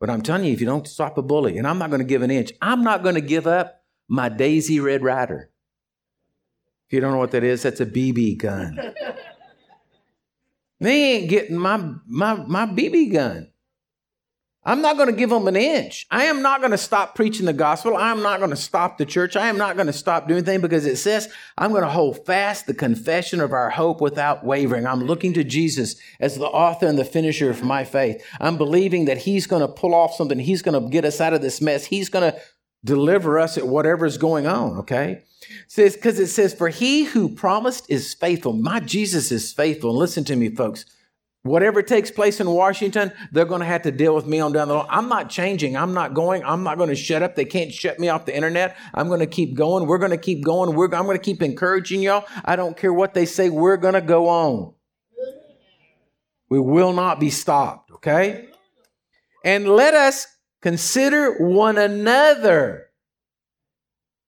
[0.03, 2.05] But I'm telling you, if you don't stop a bully, and I'm not going to
[2.05, 5.49] give an inch, I'm not going to give up my Daisy Red Ryder.
[6.85, 8.77] If you don't know what that is, that's a BB gun.
[10.81, 13.52] They ain't getting my my my BB gun.
[14.65, 16.07] I'm not going to give them an inch.
[16.09, 17.97] I am not going to stop preaching the gospel.
[17.97, 19.35] I am not going to stop the church.
[19.35, 22.25] I am not going to stop doing anything because it says I'm going to hold
[22.25, 24.87] fast the confession of our hope without wavering.
[24.87, 28.25] I'm looking to Jesus as the author and the finisher of my faith.
[28.39, 30.39] I'm believing that He's going to pull off something.
[30.39, 31.85] He's going to get us out of this mess.
[31.85, 32.39] He's going to
[32.85, 34.77] deliver us at whatever is going on.
[34.79, 35.23] Okay
[35.67, 38.53] says, because it says, For he who promised is faithful.
[38.53, 39.91] My Jesus is faithful.
[39.91, 40.85] And listen to me, folks.
[41.43, 44.69] Whatever takes place in Washington, they're going to have to deal with me on down
[44.69, 44.87] the line.
[44.89, 45.75] I'm not changing.
[45.75, 46.41] I'm not going.
[46.45, 47.35] I'm not going to shut up.
[47.35, 48.77] They can't shut me off the internet.
[48.93, 49.85] I'm going to keep going.
[49.85, 50.73] We're going to keep going.
[50.73, 52.25] We're, I'm going to keep encouraging y'all.
[52.45, 53.49] I don't care what they say.
[53.49, 54.73] We're going to go on.
[56.49, 57.91] We will not be stopped.
[57.91, 58.47] Okay.
[59.43, 60.27] And let us
[60.61, 62.87] consider one another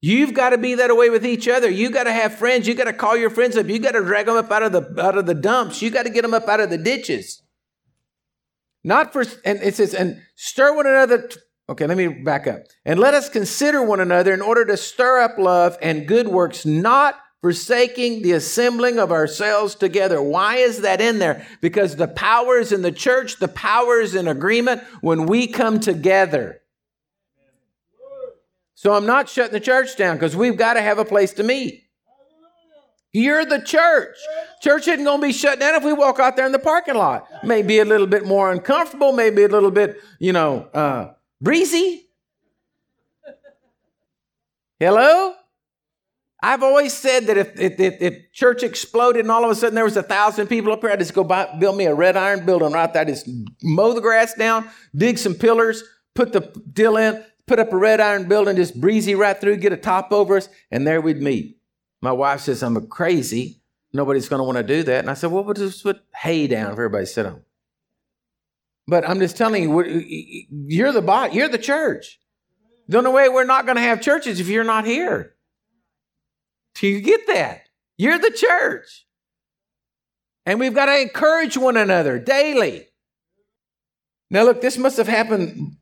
[0.02, 1.70] You've got to be that way with each other.
[1.70, 2.68] You got to have friends.
[2.68, 3.68] You got to call your friends up.
[3.68, 5.82] You got to drag them up out of the out of the dumps.
[5.82, 7.41] You got to get them up out of the ditches.
[8.84, 11.28] Not for, and it says, and stir one another.
[11.68, 12.60] Okay, let me back up.
[12.86, 16.68] And let us consider one another in order to stir up love and good works,
[16.68, 20.22] not forsaking the assembling of ourselves together.
[20.22, 21.48] Why is that in there?
[21.62, 25.80] Because the power is in the church, the power is in agreement when we come
[25.80, 26.62] together.
[28.76, 31.44] So I'm not shutting the church down because we've got to have a place to
[31.44, 31.84] meet.
[33.14, 34.18] You're the church.
[34.62, 36.96] Church isn't going to be shut down if we walk out there in the parking
[36.96, 37.26] lot.
[37.46, 42.10] Maybe a little bit more uncomfortable, maybe a little bit, you know, uh, breezy.
[44.78, 45.34] Hello?
[46.44, 49.76] I've always said that if, if, if, if, church exploded and all of a sudden
[49.76, 52.18] there was a thousand people up here, I'd just go buy, build me a red
[52.18, 53.04] iron building right there.
[53.04, 53.30] I just
[53.64, 56.42] mow the grass down, dig some pillars, put the
[56.74, 60.12] deal in, put up a red iron building, just breezy right through, get a top
[60.12, 61.58] over us, and there we'd meet.
[62.02, 63.62] My wife says, I'm crazy.
[63.93, 65.00] Nobody's going to want to do that.
[65.00, 67.41] And I said, well, we'll just put hay down for everybody to sit on.
[68.88, 72.20] But I'm just telling you, you're the bot, you're the church.
[72.88, 75.34] The only way we're not going to have churches if you're not here.
[76.76, 77.70] Do you get that?
[77.98, 79.08] You're the church.
[80.46, 82.88] And we've got to encourage one another daily.
[84.30, 85.78] Now, look, this must have happened,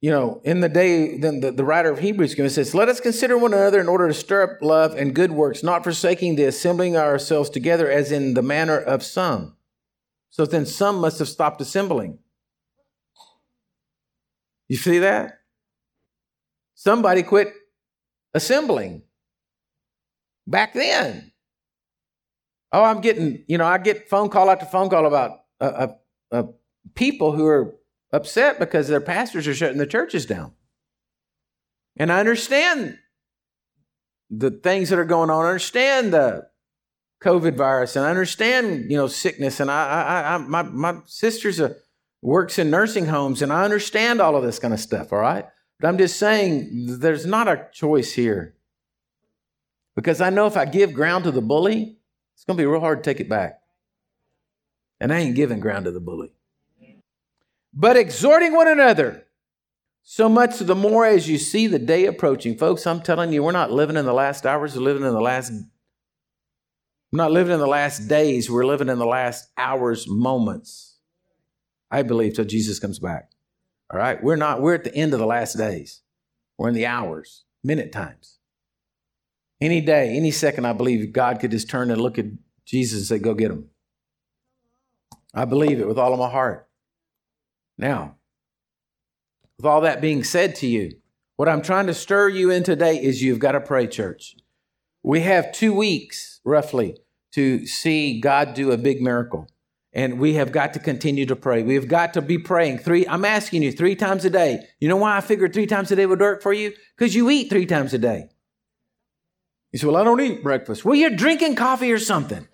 [0.00, 3.36] you know, in the day, then the, the writer of Hebrews says, Let us consider
[3.36, 6.96] one another in order to stir up love and good works, not forsaking the assembling
[6.96, 9.56] ourselves together as in the manner of some.
[10.30, 12.18] So then some must have stopped assembling.
[14.68, 15.40] You see that?
[16.74, 17.52] Somebody quit
[18.32, 19.02] assembling
[20.46, 21.32] back then.
[22.72, 25.94] Oh, I'm getting, you know, I get phone call after phone call about uh, uh,
[26.32, 26.42] uh,
[26.94, 27.74] people who are
[28.12, 30.52] upset because their pastors are shutting the churches down.
[31.96, 32.98] And I understand
[34.30, 35.44] the things that are going on.
[35.44, 36.48] I understand the
[37.22, 39.60] COVID virus, and I understand, you know, sickness.
[39.60, 41.76] And I, I, I my my sister's a
[42.22, 45.12] works in nursing homes, and I understand all of this kind of stuff.
[45.12, 45.46] All right,
[45.78, 48.56] but I'm just saying, there's not a choice here.
[49.96, 51.98] Because I know if I give ground to the bully,
[52.34, 53.60] it's going to be real hard to take it back.
[55.00, 56.32] And I ain't giving ground to the bully.
[57.72, 59.26] But exhorting one another,
[60.02, 62.56] so much the more as you see the day approaching.
[62.56, 65.20] Folks, I'm telling you, we're not living in the last hours, we're living in the
[65.20, 65.52] last
[67.12, 70.98] we're not living in the last days, we're living in the last hours, moments.
[71.90, 73.32] I believe till Jesus comes back.
[73.92, 74.22] All right?
[74.22, 76.02] We're not, we're at the end of the last days.
[76.56, 78.38] We're in the hours, minute times.
[79.60, 82.26] Any day, any second, I believe God could just turn and look at
[82.64, 83.68] Jesus and say, Go get him.
[85.34, 86.68] I believe it with all of my heart.
[87.80, 88.16] Now,
[89.56, 90.98] with all that being said to you,
[91.36, 94.36] what I'm trying to stir you in today is you've got to pray, church.
[95.02, 96.98] We have two weeks, roughly,
[97.32, 99.48] to see God do a big miracle.
[99.94, 101.62] And we have got to continue to pray.
[101.62, 103.06] We have got to be praying three.
[103.08, 104.66] I'm asking you three times a day.
[104.78, 106.74] You know why I figured three times a day would work for you?
[106.96, 108.28] Because you eat three times a day.
[109.72, 110.84] You say, Well, I don't eat breakfast.
[110.84, 112.46] Well, you're drinking coffee or something.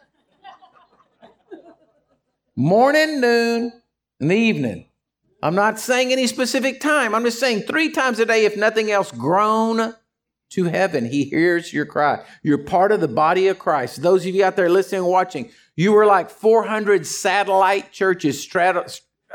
[2.54, 3.72] Morning, noon,
[4.20, 4.85] and the evening.
[5.46, 7.14] I'm not saying any specific time.
[7.14, 9.94] I'm just saying three times a day, if nothing else, groan
[10.50, 11.04] to heaven.
[11.04, 12.24] He hears your cry.
[12.42, 14.02] You're part of the body of Christ.
[14.02, 18.48] Those of you out there listening and watching, you were like 400 satellite churches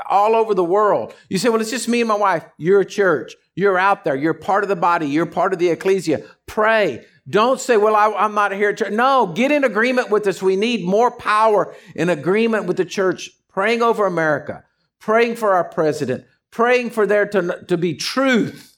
[0.10, 1.14] all over the world.
[1.30, 2.44] You say, well, it's just me and my wife.
[2.58, 3.34] You're a church.
[3.56, 4.18] You're out there.
[4.18, 5.08] You're part of the body.
[5.08, 6.26] You're part of the ecclesia.
[6.46, 7.06] Pray.
[7.30, 8.76] Don't say, well, I, am not here.
[8.90, 10.42] No, get in agreement with us.
[10.42, 14.66] We need more power in agreement with the church, praying over America,
[15.02, 18.78] praying for our president, praying for there to, to be truth,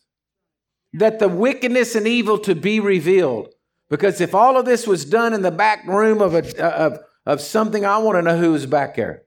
[0.94, 3.50] that the wickedness and evil to be revealed.
[3.90, 7.00] Because if all of this was done in the back room of, a, uh, of,
[7.26, 9.24] of something, I want to know who's back there.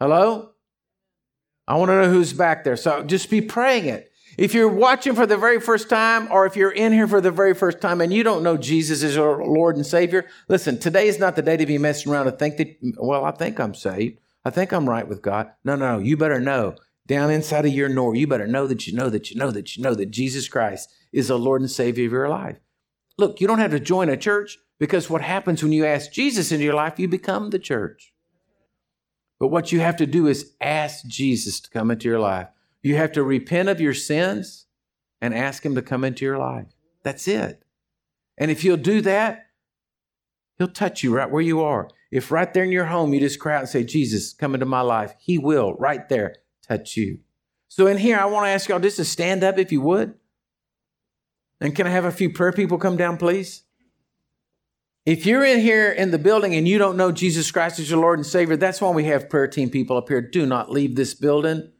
[0.00, 0.50] Hello?
[1.68, 2.76] I want to know who's back there.
[2.76, 4.10] So just be praying it.
[4.38, 7.30] If you're watching for the very first time, or if you're in here for the
[7.30, 11.08] very first time and you don't know Jesus is your Lord and Savior, listen, today
[11.08, 13.74] is not the day to be messing around and think that, well, I think I'm
[13.74, 14.18] saved.
[14.46, 15.50] I think I'm right with God.
[15.64, 15.98] No, no, no.
[15.98, 19.28] You better know down inside of your knower, you better know that you know that
[19.28, 22.28] you know that you know that Jesus Christ is the Lord and Savior of your
[22.28, 22.60] life.
[23.18, 26.52] Look, you don't have to join a church because what happens when you ask Jesus
[26.52, 28.12] into your life, you become the church.
[29.40, 32.46] But what you have to do is ask Jesus to come into your life.
[32.84, 34.66] You have to repent of your sins
[35.20, 36.68] and ask Him to come into your life.
[37.02, 37.64] That's it.
[38.38, 39.45] And if you'll do that,
[40.58, 41.88] He'll touch you right where you are.
[42.10, 44.66] If right there in your home you just cry out and say, Jesus, come into
[44.66, 46.36] my life, He will right there
[46.66, 47.18] touch you.
[47.68, 50.14] So in here, I want to ask y'all just to stand up if you would.
[51.60, 53.62] And can I have a few prayer people come down, please?
[55.04, 58.00] If you're in here in the building and you don't know Jesus Christ as your
[58.00, 60.20] Lord and Savior, that's why we have prayer team people up here.
[60.20, 61.70] Do not leave this building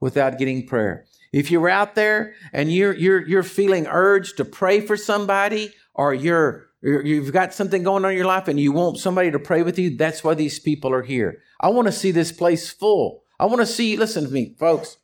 [0.00, 1.04] without getting prayer.
[1.32, 6.14] If you're out there and you're you're you're feeling urged to pray for somebody, or
[6.14, 9.62] you're you've got something going on in your life and you want somebody to pray
[9.62, 11.42] with you, that's why these people are here.
[11.60, 13.24] I want to see this place full.
[13.40, 13.96] I want to see.
[13.96, 14.98] Listen to me, folks.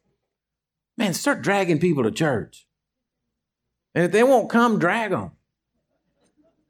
[0.97, 2.67] Man, start dragging people to church.
[3.95, 5.33] And if they won't come, drag them.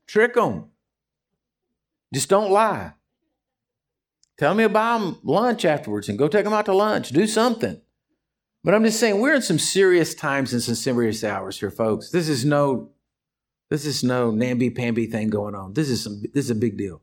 [0.06, 0.66] Trick them.
[2.12, 2.92] Just don't lie.
[4.38, 7.10] Tell me about them lunch afterwards and go take them out to lunch.
[7.10, 7.80] Do something.
[8.62, 12.10] But I'm just saying we're in some serious times and some serious hours here, folks.
[12.10, 12.90] This is no,
[13.70, 15.72] this is no namby-pamby thing going on.
[15.74, 16.22] This is some.
[16.32, 17.02] This is a big deal.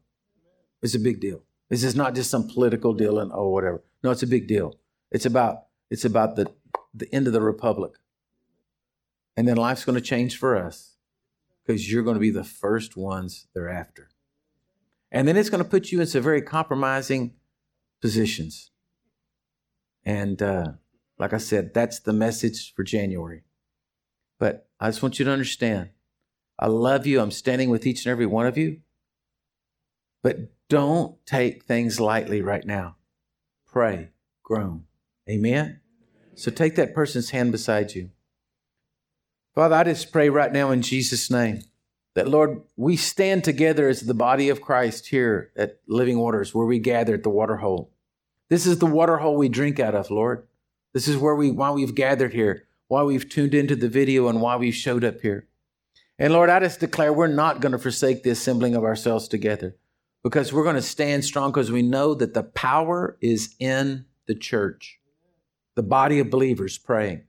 [0.82, 1.44] It's a big deal.
[1.70, 3.84] This is not just some political deal and oh whatever.
[4.04, 4.76] No, it's a big deal.
[5.12, 6.52] It's about it's about the
[6.94, 7.94] the end of the republic,
[9.36, 10.98] and then life's going to change for us
[11.66, 14.10] because you're going to be the first ones thereafter,
[15.12, 17.34] and then it's going to put you in some very compromising
[18.02, 18.72] positions,
[20.06, 20.42] and.
[20.42, 20.72] uh
[21.20, 23.44] like I said, that's the message for January.
[24.40, 25.90] But I just want you to understand
[26.62, 27.20] I love you.
[27.20, 28.82] I'm standing with each and every one of you.
[30.22, 30.38] But
[30.70, 32.98] don't take things lightly right now.
[33.66, 34.12] Pray,
[34.44, 34.86] groan.
[35.28, 35.80] Amen?
[36.36, 38.12] So take that person's hand beside you.
[39.56, 41.64] Father, I just pray right now in Jesus' name
[42.14, 46.66] that, Lord, we stand together as the body of Christ here at Living Waters, where
[46.66, 47.92] we gather at the water hole.
[48.50, 50.48] This is the water hole we drink out of, Lord.
[50.94, 54.42] This is where we why we've gathered here, why we've tuned into the video, and
[54.42, 55.48] why we've showed up here.
[56.22, 59.76] And Lord, I just declare we're not going to forsake the assembling of ourselves together
[60.24, 64.36] because we're going to stand strong because we know that the power is in the
[64.36, 65.00] church,
[65.74, 67.24] the body of believers praying.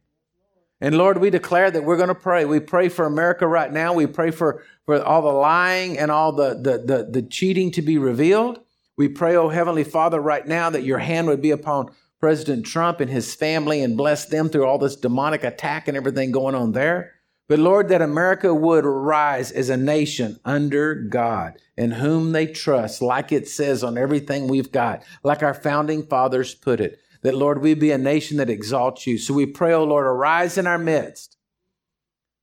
[0.79, 2.45] And Lord, we declare that we're going to pray.
[2.45, 3.95] We pray for America right now.
[3.95, 7.81] We pray for, for all the lying and all the, the, the, the cheating to
[7.81, 8.61] be revealed.
[8.99, 13.01] We pray, oh Heavenly Father, right now that your hand would be upon President Trump
[13.01, 16.73] and his family and bless them through all this demonic attack and everything going on
[16.73, 17.12] there.
[17.49, 23.03] But Lord, that America would rise as a nation under God in whom they trust,
[23.03, 26.99] like it says on everything we've got, like our founding fathers put it.
[27.23, 29.19] That, Lord, we be a nation that exalts you.
[29.19, 31.37] So we pray, oh Lord, arise in our midst.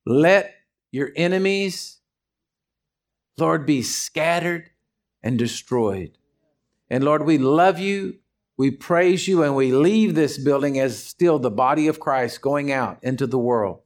[0.05, 0.53] Let
[0.91, 1.99] your enemies,
[3.37, 4.69] Lord, be scattered
[5.21, 6.17] and destroyed.
[6.89, 8.19] And Lord, we love you.
[8.57, 12.71] We praise you and we leave this building as still the body of Christ going
[12.71, 13.81] out into the world.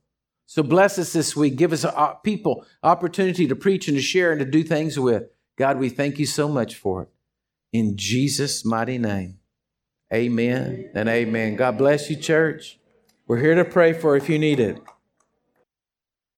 [0.45, 1.55] So bless us this week.
[1.55, 5.23] Give us a, people opportunity to preach and to share and to do things with.
[5.57, 7.09] God, we thank you so much for it.
[7.71, 9.39] In Jesus' mighty name.
[10.13, 11.55] Amen and amen.
[11.55, 12.79] God bless you, church.
[13.25, 14.79] We're here to pray for if you need it.